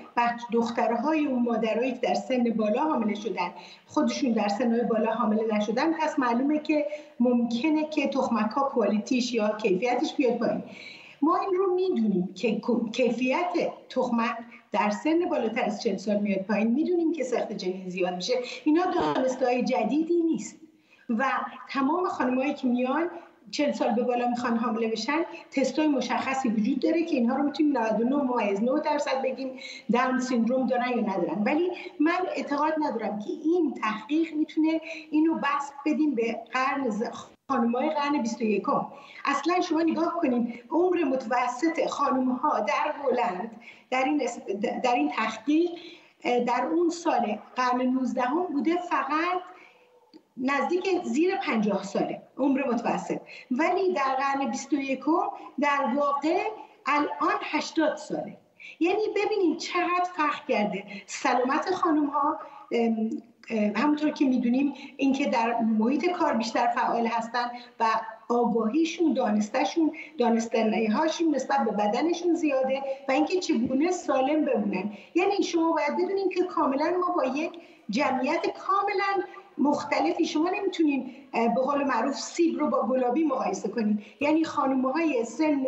دخترهای 0.52 1.26
اون 1.26 1.42
مادرهایی 1.42 1.92
که 1.92 1.98
در 1.98 2.14
سن 2.14 2.44
بالا 2.56 2.84
حامله 2.84 3.14
شدن 3.14 3.50
خودشون 3.86 4.32
در 4.32 4.48
سن 4.48 4.88
بالا 4.90 5.12
حامله 5.12 5.56
نشدن 5.56 5.92
پس 5.92 6.18
معلومه 6.18 6.58
که 6.58 6.86
ممکنه 7.20 7.88
که 7.88 8.08
تخمک 8.08 8.50
ها 8.50 8.62
کوالیتیش 8.62 9.34
یا 9.34 9.56
کیفیتش 9.62 10.14
بیاد 10.14 10.38
پایین. 10.38 10.62
ما 11.22 11.36
این 11.36 11.54
رو 11.54 11.74
می‌دونیم. 11.74 12.34
که 12.34 12.60
کیفیت 12.92 13.52
تخمک 13.88 14.36
در 14.72 14.90
سن 14.90 15.28
بالاتر 15.30 15.64
از 15.64 15.82
40 15.82 15.96
سال 15.96 16.16
میاد 16.16 16.40
پایین. 16.40 16.70
می‌دونیم 16.70 17.12
که 17.12 17.24
سخت 17.24 17.52
جنین 17.52 17.88
زیاد 17.88 18.14
میشه. 18.14 18.34
اینا 18.64 18.82
دانستهای 19.14 19.64
جدیدی 19.64 20.22
نیست. 20.22 20.56
و 21.08 21.24
تمام 21.70 22.06
خانمایی 22.06 22.54
که 22.54 22.66
میان 22.66 23.10
چل 23.50 23.72
سال 23.72 23.90
به 23.90 24.02
بالا 24.02 24.28
می‌خوان 24.28 24.56
حامله 24.56 24.88
بشن 24.88 25.22
تستای 25.50 25.88
مشخصی 25.88 26.48
وجود 26.48 26.80
داره 26.80 27.04
که 27.04 27.16
اینها 27.16 27.36
رو 27.36 27.42
می‌تونیم 27.42 27.78
99 27.78 28.16
ممیز 28.16 28.62
9 28.62 28.80
درصد 28.80 29.22
بگیم 29.22 29.58
داون 29.92 30.20
سیندروم 30.20 30.66
دارن 30.66 30.90
یا 30.90 31.00
ندارن. 31.00 31.42
ولی 31.46 31.70
من 32.00 32.26
اعتقاد 32.36 32.72
ندارم 32.78 33.18
که 33.18 33.30
این 33.44 33.74
تحقیق 33.74 34.34
می‌تونه 34.34 34.80
اینو 35.10 35.34
بس 35.34 35.72
بدیم 35.86 36.14
به 36.14 36.38
قرن 36.52 36.90
خانمهای 37.50 37.90
قرن 37.90 38.22
21 38.22 38.62
اصلا 39.24 39.60
شما 39.60 39.82
نگاه 39.82 40.14
کنید 40.20 40.64
عمر 40.70 41.04
متوسط 41.04 41.86
خانم 41.88 42.32
ها 42.32 42.60
در 42.60 42.94
هلند 43.02 43.60
در 43.90 44.04
این, 44.04 44.28
در 44.82 44.94
این 44.94 45.08
تحقیق 45.10 45.70
در 46.22 46.64
اون 46.72 46.90
سال 46.90 47.38
قرن 47.56 47.82
19 47.82 48.22
بوده 48.52 48.76
فقط 48.76 49.42
نزدیک 50.36 51.02
زیر 51.04 51.36
پنجاه 51.36 51.82
ساله 51.82 52.22
عمر 52.38 52.66
متوسط. 52.66 53.20
ولی 53.50 53.92
در 53.92 54.14
قرن 54.14 54.50
21 54.50 55.00
در 55.60 55.92
واقع 55.96 56.42
الان 56.86 57.38
80 57.42 57.96
ساله. 57.96 58.36
یعنی 58.80 59.02
ببینید 59.16 59.58
چقدر 59.58 60.04
فرق 60.16 60.46
کرده. 60.46 60.84
سلامت 61.06 61.74
خانم 61.74 62.06
ها 62.06 62.38
همونطور 63.76 64.10
که 64.10 64.24
می‌دونیم 64.24 64.74
اینکه 64.96 65.24
در 65.30 65.60
محیط 65.60 66.10
کار 66.10 66.32
بیشتر 66.34 66.66
فعال 66.66 67.06
هستن 67.06 67.50
و 67.80 67.84
آگاهیشون 68.28 69.12
دانستشون 69.12 69.92
دانستنه 70.18 70.88
هاشون 70.92 71.34
نسبت 71.34 71.64
به 71.64 71.70
بدنشون 71.70 72.34
زیاده 72.34 72.82
و 73.08 73.12
اینکه 73.12 73.40
چگونه 73.40 73.90
سالم 73.90 74.44
بمونن. 74.44 74.90
یعنی 75.14 75.42
شما 75.42 75.72
باید 75.72 75.94
بدونیم 75.96 76.28
که 76.28 76.42
کاملا 76.42 76.92
ما 77.00 77.14
با 77.14 77.24
یک 77.24 77.50
جمعیت 77.90 78.46
کاملا 78.58 79.26
مختلفی 79.58 80.26
شما 80.26 80.50
نمی‌تونین 80.50 81.10
به 81.32 81.60
قول 81.60 81.84
معروف 81.84 82.14
سیب 82.14 82.58
رو 82.58 82.70
با 82.70 82.82
گلابی 82.82 83.24
مقایسه 83.24 83.68
کنین. 83.68 84.02
یعنی 84.20 84.44
خانم 84.44 84.86
های 84.86 85.24
سن 85.24 85.66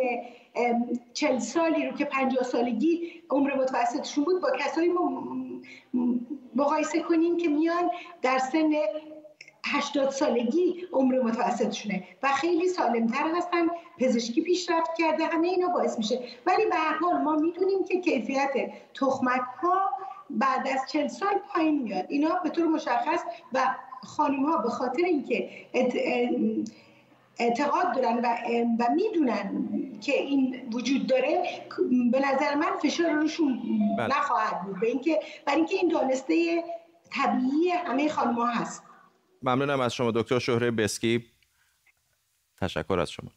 چل 1.13 1.39
سالی 1.39 1.85
رو 1.85 1.97
که 1.97 2.05
پنجاه 2.05 2.43
سالگی 2.43 3.23
عمر 3.29 3.55
متوسطشون 3.55 4.23
بود 4.23 4.41
با 4.41 4.51
کسایی 4.59 4.91
مقایسه 6.55 6.99
کنین 6.99 7.37
که 7.37 7.47
میان 7.47 7.89
در 8.21 8.37
سن 8.37 8.71
80 9.65 10.09
سالگی 10.09 10.87
عمر 10.93 11.21
متوسطشونه 11.21 12.03
و 12.23 12.27
خیلی 12.27 12.67
سالمتر 12.67 13.35
هستن 13.35 13.67
پزشکی 13.99 14.41
پیشرفت 14.41 14.89
کرده 14.97 15.25
همه 15.25 15.47
اینا 15.47 15.67
باعث 15.67 15.97
میشه. 15.97 16.19
ولی 16.45 16.65
به 16.65 16.75
هر 16.75 16.93
حال 16.93 17.21
ما 17.21 17.35
می‌دونیم 17.35 17.83
که 17.83 18.01
کیفیت 18.01 18.53
تخمک 18.93 19.41
ها 19.61 19.89
بعد 20.29 20.67
از 20.67 20.91
چند 20.91 21.09
سال 21.09 21.39
پایین 21.53 21.81
میاد. 21.81 22.05
اینا 22.09 22.39
به 22.43 22.49
طور 22.49 22.65
مشخص 22.65 23.21
و 23.53 23.75
خانم 24.03 24.45
ها 24.45 24.57
به 24.57 24.69
خاطر 24.69 25.03
اینکه 25.03 25.49
اعتقاد 27.39 27.95
دارن 27.95 28.19
و, 28.23 28.35
و 28.79 28.93
می‌دونن 28.95 29.69
که 30.01 30.13
این 30.13 30.69
وجود 30.73 31.07
داره 31.07 31.43
به 32.11 32.19
نظر 32.19 32.55
من 32.55 32.77
فشار 32.83 33.11
روشون 33.11 33.59
بله. 33.97 34.17
نخواهد 34.17 34.61
بود. 34.65 34.79
به 34.79 34.87
اینکه 34.87 35.19
برای 35.45 35.57
اینکه 35.57 35.75
این 35.75 35.87
دانسته 35.87 36.63
طبیعی 37.11 37.69
همه 37.69 38.09
خانم 38.09 38.33
ها 38.33 38.45
هست. 38.45 38.83
ممنونم 39.43 39.79
از 39.79 39.93
شما 39.93 40.11
دکتر 40.11 40.39
شهره 40.39 40.71
بسکی 40.71 41.25
تشکر 42.61 42.99
از 42.99 43.11
شما. 43.11 43.29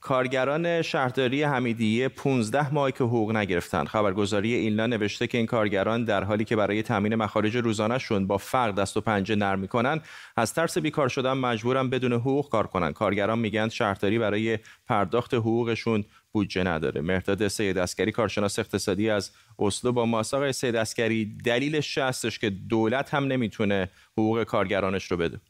کارگران 0.00 0.82
شهرداری 0.82 1.42
حمیدیه 1.42 2.08
15 2.08 2.74
ماه 2.74 2.90
که 2.90 3.04
حقوق 3.04 3.36
نگرفتن 3.36 3.84
خبرگزاری 3.84 4.54
ایلنا 4.54 4.86
نوشته 4.86 5.26
که 5.26 5.38
این 5.38 5.46
کارگران 5.46 6.04
در 6.04 6.24
حالی 6.24 6.44
که 6.44 6.56
برای 6.56 6.82
تامین 6.82 7.14
مخارج 7.14 7.56
روزانهشون 7.56 8.26
با 8.26 8.38
فقر 8.38 8.70
دست 8.70 8.96
و 8.96 9.00
پنجه 9.00 9.34
نرم 9.34 9.58
می‌کنن 9.58 10.00
از 10.36 10.54
ترس 10.54 10.78
بیکار 10.78 11.08
شدن 11.08 11.32
مجبورن 11.32 11.90
بدون 11.90 12.12
حقوق 12.12 12.48
کار 12.48 12.66
کنن. 12.66 12.92
کارگران 12.92 13.38
میگن 13.38 13.68
شهرداری 13.68 14.18
برای 14.18 14.58
پرداخت 14.86 15.34
حقوقشون 15.34 16.04
بودجه 16.32 16.64
نداره. 16.64 17.00
مرداد 17.00 17.48
سید 17.48 17.78
اسکری 17.78 18.12
کارشناس 18.12 18.58
اقتصادی 18.58 19.10
از 19.10 19.30
اسلو 19.58 19.92
با 19.92 20.06
ماست 20.06 20.28
آقای 20.28 20.50
سید 20.50 20.76
اسکری 20.76 21.36
دلیلش 21.44 21.98
هستش 21.98 22.38
که 22.38 22.50
دولت 22.50 23.14
هم 23.14 23.24
نمی‌تونه 23.24 23.90
حقوق 24.12 24.42
کارگرانش 24.42 25.10
رو 25.10 25.16
بده. 25.16 25.40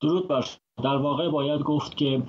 درود 0.00 0.28
بر 0.28 0.44
در 0.82 0.96
واقع 0.96 1.28
باید 1.28 1.60
گفت 1.60 1.96
که 1.96 2.22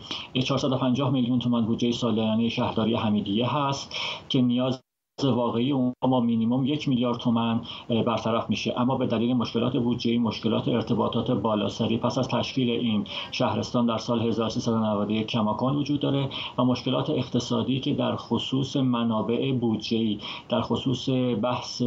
450 0.43 1.11
میلیون 1.11 1.39
تومان 1.39 1.65
بودجه 1.65 1.91
سالانه 1.91 2.49
شهرداری 2.49 2.95
حمیدیه 2.95 3.57
هست 3.57 3.95
که 4.29 4.41
نیاز 4.41 4.83
واقعی 5.25 5.71
اون 5.71 5.93
با 6.01 6.19
مینیمم 6.19 6.65
یک 6.65 6.89
میلیارد 6.89 7.17
تومن 7.17 7.61
برطرف 7.89 8.49
میشه. 8.49 8.73
اما 8.77 8.95
به 8.97 9.07
دلیل 9.07 9.33
مشکلات 9.33 9.77
بودجه 9.77 10.17
مشکلات 10.17 10.67
ارتباطات 10.67 11.31
بالاسری 11.31 11.97
پس 11.97 12.17
از 12.17 12.27
تشکیل 12.27 12.69
این 12.69 13.05
شهرستان 13.31 13.85
در 13.85 13.97
سال 13.97 14.21
1391 14.21 15.27
کماکان 15.27 15.75
وجود 15.75 15.99
داره 15.99 16.29
و 16.57 16.63
مشکلات 16.63 17.09
اقتصادی 17.09 17.79
که 17.79 17.93
در 17.93 18.15
خصوص 18.15 18.77
منابع 18.77 19.51
بودجه 19.51 20.17
در 20.49 20.61
خصوص 20.61 21.09
بحث 21.41 21.81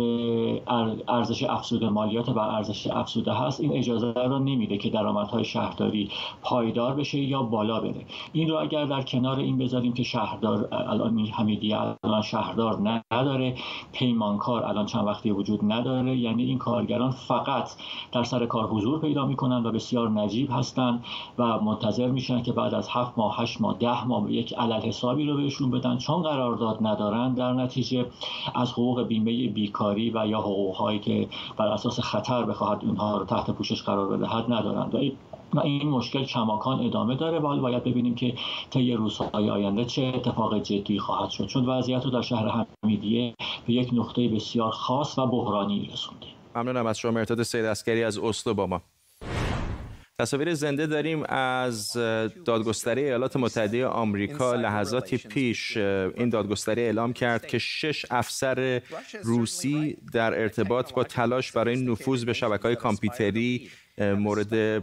ارزش 1.09 1.42
افزوده 1.42 1.88
مالیات 1.88 2.31
بر 2.31 2.49
ارزش 2.49 2.87
افزوده 2.87 3.33
هست 3.33 3.61
این 3.61 3.77
اجازه 3.77 4.12
را 4.12 4.38
نمیده 4.38 4.79
که 4.79 4.90
درآمدهای 4.90 5.44
شهرداری 5.44 6.11
پایدار 6.42 6.94
بشه 6.94 7.18
یا 7.18 7.42
بالا 7.42 7.81
بره. 7.81 8.07
این 8.33 8.49
رو 8.49 8.57
اگر 8.57 8.85
در 8.85 9.03
کنار 9.03 9.38
این 9.38 9.59
بذاریم 9.59 9.92
که 9.92 10.03
شهردار 10.03 10.68
الان 10.72 11.18
حمیدی 11.18 11.75
الان 11.75 12.22
شهردار 12.22 12.81
نه 12.81 13.03
نداره 13.27 13.55
پیمانکار 13.93 14.65
الان 14.65 14.87
چند 14.87 15.07
وقتی 15.07 15.31
وجود 15.31 15.61
نداره. 15.73 16.17
یعنی 16.17 16.45
این 16.45 16.59
کارگران 16.59 17.11
فقط 17.11 17.71
در 18.12 18.25
سر 18.25 18.47
کار 18.47 18.65
حضور 18.67 19.01
پیدا 19.01 19.27
می‌کنن 19.27 19.67
و 19.67 19.71
بسیار 19.73 20.11
نجیب 20.11 20.51
هستند 20.53 21.05
و 21.39 21.61
منتظر 21.61 22.07
میشن 22.07 22.43
که 22.43 22.53
بعد 22.53 22.75
از 22.75 22.89
هفت 22.89 23.12
ماه 23.19 23.43
هشت 23.43 23.61
ماه 23.61 23.77
ده 23.79 24.07
ماه 24.07 24.33
یک 24.33 24.55
علل 24.55 24.81
حسابی 24.81 25.27
رو 25.27 25.37
بهشون 25.37 25.71
بدن. 25.71 25.99
چون 25.99 26.23
قرارداد 26.23 26.79
ندارن 26.81 27.35
در 27.35 27.53
نتیجه 27.53 28.07
از 28.55 28.73
حقوق 28.73 29.03
بیمه 29.03 29.49
بیکاری 29.49 30.11
و 30.11 30.27
یا 30.27 30.41
حقوقهایی 30.41 30.99
که 30.99 31.29
بر 31.57 31.67
اساس 31.67 32.01
خطر 32.01 32.43
بخواهد 32.45 32.85
اونها 32.85 33.19
رو 33.19 33.25
تحت 33.25 33.51
پوشش 33.51 33.83
قرار 33.83 34.17
بدهد 34.17 34.53
ندارند 34.53 34.95
و 34.95 34.99
و 35.54 35.61
این 35.61 35.88
مشکل 35.88 36.24
کماکان 36.24 36.87
ادامه 36.87 37.16
داره 37.16 37.38
و 37.38 37.61
باید 37.61 37.85
ببینیم 37.85 38.14
که 38.14 38.35
طی 38.70 38.92
روزهای 38.92 39.50
آینده 39.50 39.85
چه 39.85 40.12
اتفاق 40.14 40.62
جدی 40.62 40.98
خواهد 40.98 41.30
شد. 41.30 41.46
چون 41.46 41.66
وضعیت 41.66 42.04
رو 42.04 42.11
در 42.11 42.22
شهر 42.22 42.64
حمیدیه 42.85 43.35
به 43.66 43.72
یک 43.72 43.90
نقطه 43.92 44.28
بسیار 44.28 44.70
خاص 44.70 45.18
و 45.18 45.26
بحرانی 45.26 45.90
رسونده. 45.92 46.26
ممنونم 46.56 46.87
از 46.87 46.98
شما 46.98 47.11
مرتاد 47.11 47.42
سید 47.42 47.64
اسکری 47.64 48.04
از 48.04 48.18
اسلو 48.18 48.54
با 48.54 48.66
ما. 48.66 48.82
تصاویر 50.18 50.55
زنده 50.55 50.87
داریم 50.87 51.22
از 51.29 51.92
دادگستری 52.44 53.05
ایالات 53.05 53.37
متحده 53.37 53.87
آمریکا 53.87 54.55
لحظاتی 54.55 55.18
پیش 55.18 55.76
این 55.76 56.29
دادگستری 56.29 56.83
اعلام 56.83 57.12
کرد 57.12 57.46
که 57.46 57.59
شش 57.59 58.07
افسر 58.11 58.83
روسی 59.22 59.96
در 60.12 60.40
ارتباط 60.40 60.92
با 60.92 61.05
تلاش 61.05 61.52
برای 61.52 61.85
نفوذ 61.85 62.24
به 62.24 62.33
شبکه 62.33 62.62
های 62.62 62.76
کامپیوتری 62.76 63.70
مورد 63.98 64.79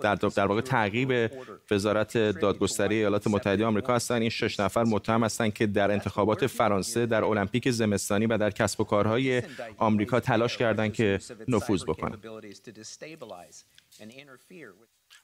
در, 0.00 0.14
در 0.14 0.46
واقع 0.46 0.60
تعقیب 0.60 1.30
وزارت 1.70 2.16
دادگستری 2.16 2.94
ایالات 2.94 3.26
متحده 3.26 3.64
آمریکا 3.64 3.94
هستند. 3.94 4.20
این 4.20 4.30
شش 4.30 4.60
نفر 4.60 4.84
متهم 4.84 5.24
هستند 5.24 5.54
که 5.54 5.66
در 5.66 5.90
انتخابات 5.90 6.46
فرانسه 6.46 7.06
در 7.06 7.24
المپیک 7.24 7.70
زمستانی 7.70 8.26
و 8.26 8.38
در 8.38 8.50
کسب 8.50 8.80
و 8.80 8.84
کارهای 8.84 9.42
آمریکا 9.78 10.20
تلاش 10.20 10.56
کردند 10.56 10.92
که 10.92 11.18
نفوذ 11.48 11.84
بکنند. 11.84 12.26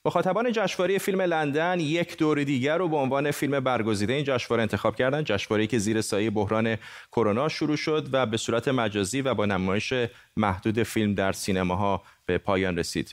مخاطبان 0.04 0.52
جشنواره 0.52 0.98
فیلم 0.98 1.20
لندن 1.20 1.80
یک 1.80 2.16
دور 2.16 2.44
دیگر 2.44 2.78
رو 2.78 2.88
به 2.88 2.96
عنوان 2.96 3.30
فیلم 3.30 3.60
برگزیده 3.60 4.12
این 4.12 4.24
جشنواره 4.24 4.62
انتخاب 4.62 4.96
کردند 4.96 5.24
جشنواره‌ای 5.24 5.66
که 5.66 5.78
زیر 5.78 6.00
سایه 6.00 6.30
بحران 6.30 6.76
کرونا 7.12 7.48
شروع 7.48 7.76
شد 7.76 8.08
و 8.12 8.26
به 8.26 8.36
صورت 8.36 8.68
مجازی 8.68 9.20
و 9.20 9.34
با 9.34 9.46
نمایش 9.46 9.94
محدود 10.36 10.82
فیلم 10.82 11.14
در 11.14 11.32
سینماها 11.32 12.02
به 12.26 12.38
پایان 12.38 12.78
رسید. 12.78 13.10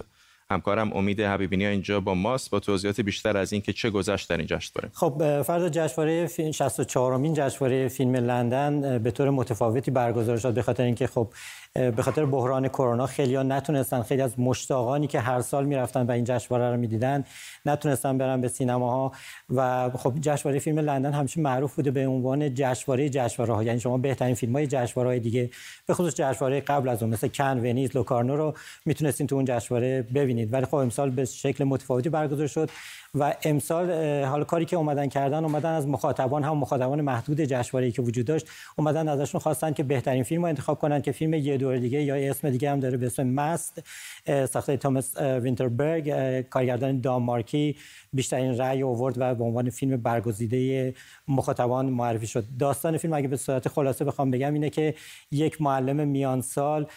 همکارم 0.54 0.94
امید 0.94 1.22
حبیبینی 1.22 1.66
اینجا 1.66 2.00
با 2.00 2.14
ماست 2.14 2.50
با 2.50 2.60
توضیحات 2.60 3.02
بیشتر 3.02 3.38
از 3.38 3.54
اینکه 3.54 3.74
چه 3.74 3.90
گذشت 3.90 4.30
در 4.30 4.38
این 4.38 4.48
جشنواره. 4.48 4.90
خب 4.94 5.42
فرض 5.42 5.64
جشنواره 5.72 6.28
64 6.28 7.14
امین 7.14 7.34
جشنواره 7.34 7.88
فیلم 7.88 8.16
لندن 8.16 8.98
به 8.98 9.12
طور 9.12 9.30
متفاوتی 9.30 9.92
برگزار 9.92 10.38
شد 10.38 10.54
به 10.54 10.62
خاطر 10.62 10.84
اینکه 10.84 11.08
خب 11.08 11.28
به 11.74 12.02
خاطر 12.02 12.26
بحران 12.26 12.68
کرونا 12.68 13.06
خیلی 13.06 13.36
ها 13.36 13.44
نتونستن 13.44 14.02
خیلی 14.02 14.22
از 14.22 14.40
مشتاقانی 14.40 15.08
که 15.08 15.20
هر 15.20 15.42
سال 15.42 15.66
می‌رفتن 15.66 16.06
و 16.06 16.12
این 16.12 16.24
جشنواره 16.24 16.72
رو 16.72 16.78
می‌دیدن 16.78 17.24
نتونستن 17.66 18.18
برن 18.18 18.42
به 18.42 18.48
سینماها 18.48 19.12
و 19.50 19.90
خب 19.90 20.14
جشنواره 20.22 20.60
فیلم 20.60 20.80
لندن 20.80 21.14
همیشه 21.14 21.42
معروف 21.42 21.76
بوده 21.76 21.92
به 21.92 22.08
عنوان 22.08 22.54
جشنواره 22.54 23.10
جشنواره 23.10 23.54
ها 23.54 23.64
یعنی 23.64 23.80
شما 23.80 23.98
بهترین 23.98 24.36
فیلم 24.36 24.54
های 24.54 24.68
جشنواره 24.68 25.10
های 25.10 25.20
دیگه 25.20 25.50
به 25.88 25.94
خصوص 25.94 26.16
جشنواره 26.16 26.62
قبل 26.62 26.90
از 26.90 27.04
اون 27.04 27.14
مثل 27.14 27.28
کن 27.28 27.58
ونیز 27.58 27.96
لوکارنو 27.96 28.36
رو 28.36 28.54
می‌تونستین 28.86 29.28
تو 29.28 29.36
اون 29.36 29.46
جشنواره 29.46 30.02
ببینید 30.02 30.43
ولی 30.46 30.66
خب 30.66 30.76
امسال 30.76 31.10
به 31.10 31.26
شکل 31.26 31.64
متفاوتی 31.64 32.10
برگزار 32.10 32.48
شد. 32.48 32.70
و 33.16 33.36
امسال 33.44 33.92
حالا 34.24 34.44
کاری 34.44 34.66
که 34.66 34.76
اومدن 34.76 35.08
کردن 35.08 35.44
اومدن 35.44 35.72
از 35.72 35.88
مخاطبان 35.88 36.44
هم 36.44 36.58
مخاطبان 36.58 37.02
محدود 37.02 37.42
جشنواره‌ای 37.42 37.92
که 37.92 38.02
وجود 38.02 38.26
داشت 38.26 38.48
اومدن 38.78 39.08
ازشون 39.08 39.42
خواستن 39.42 39.74
که 39.74 39.84
بهترین 39.84 40.24
فیلم 40.24 40.42
رو 40.42 40.48
انتخاب 40.48 40.80
کنن 40.80 41.02
که 41.02 41.12
فیلم 41.12 41.34
یه 41.34 41.58
دور 41.58 41.78
دیگه 41.78 42.04
یا 42.04 42.16
اسم 42.16 42.50
دیگه 42.50 42.72
هم 42.72 42.80
داره 42.80 42.98
به 42.98 43.06
اسم 43.06 43.28
مست 43.28 43.84
ساخته 44.26 44.78
توماس 44.78 45.18
وینتربرگ. 45.18 46.12
کارگردان 46.50 47.02
دانمارکی 47.02 47.76
بیشترین 48.14 48.58
رأی 48.58 48.84
آورد 48.84 49.16
و 49.18 49.36
به 49.36 49.44
عنوان 49.44 49.70
فیلم 49.70 49.98
برگزیده 49.98 50.94
مخاطبان 51.28 51.86
معرفی 51.86 52.28
شد. 52.28 52.44
داستان 52.60 52.98
فیلم 52.98 53.14
اگه 53.14 53.28
به 53.28 53.38
صورت 53.38 53.68
خلاصه 53.68 54.06
بخوام 54.06 54.32
بگم 54.32 54.54
اینه 54.54 54.70
که 54.70 54.96
یک 55.32 55.62
معلم 55.62 56.08
میان 56.08 56.42
سال 56.42 56.88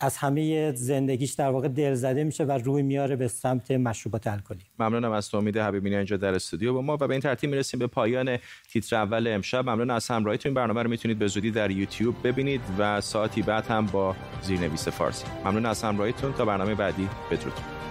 از 0.00 0.16
همه 0.16 0.72
زندگیش 0.72 1.32
در 1.32 1.48
واقع 1.48 1.68
دلزده 1.68 2.24
میشه 2.24 2.44
و 2.44 2.52
روی 2.52 2.82
میاره 2.82 3.16
به 3.16 3.28
سمت 3.28 3.70
مشروبات 3.70 4.26
الکلی. 4.26 4.64
ممنونم 4.78 5.12
از 5.12 5.31
تو 5.32 5.38
امید 5.38 5.58
حبیبی 5.58 5.96
اینجا 5.96 6.16
در 6.16 6.34
استودیو 6.34 6.74
با 6.74 6.82
ما 6.82 6.94
و 6.94 6.96
به 6.96 7.10
این 7.10 7.20
ترتیب 7.20 7.50
می‌رسیم 7.50 7.80
به 7.80 7.86
پایان 7.86 8.38
تیتر 8.72 8.96
اول 8.96 9.26
امشب. 9.26 9.68
ممنون 9.68 9.90
از 9.90 10.08
همراهیتون. 10.08 10.50
این 10.50 10.54
برنامه 10.54 10.82
رو 10.82 10.90
می‌تونید 10.90 11.18
به 11.18 11.26
زودی 11.26 11.50
در 11.50 11.70
یوتیوب 11.70 12.14
ببینید 12.24 12.60
و 12.78 13.00
ساعتی 13.00 13.42
بعد 13.42 13.66
هم 13.66 13.86
با 13.86 14.16
زیرنویس 14.42 14.88
فارسی. 14.88 15.26
ممنون 15.44 15.66
از 15.66 15.82
همراهیتون. 15.82 16.32
تا 16.32 16.44
برنامه 16.44 16.74
بعدی 16.74 17.08
بدرود. 17.30 17.81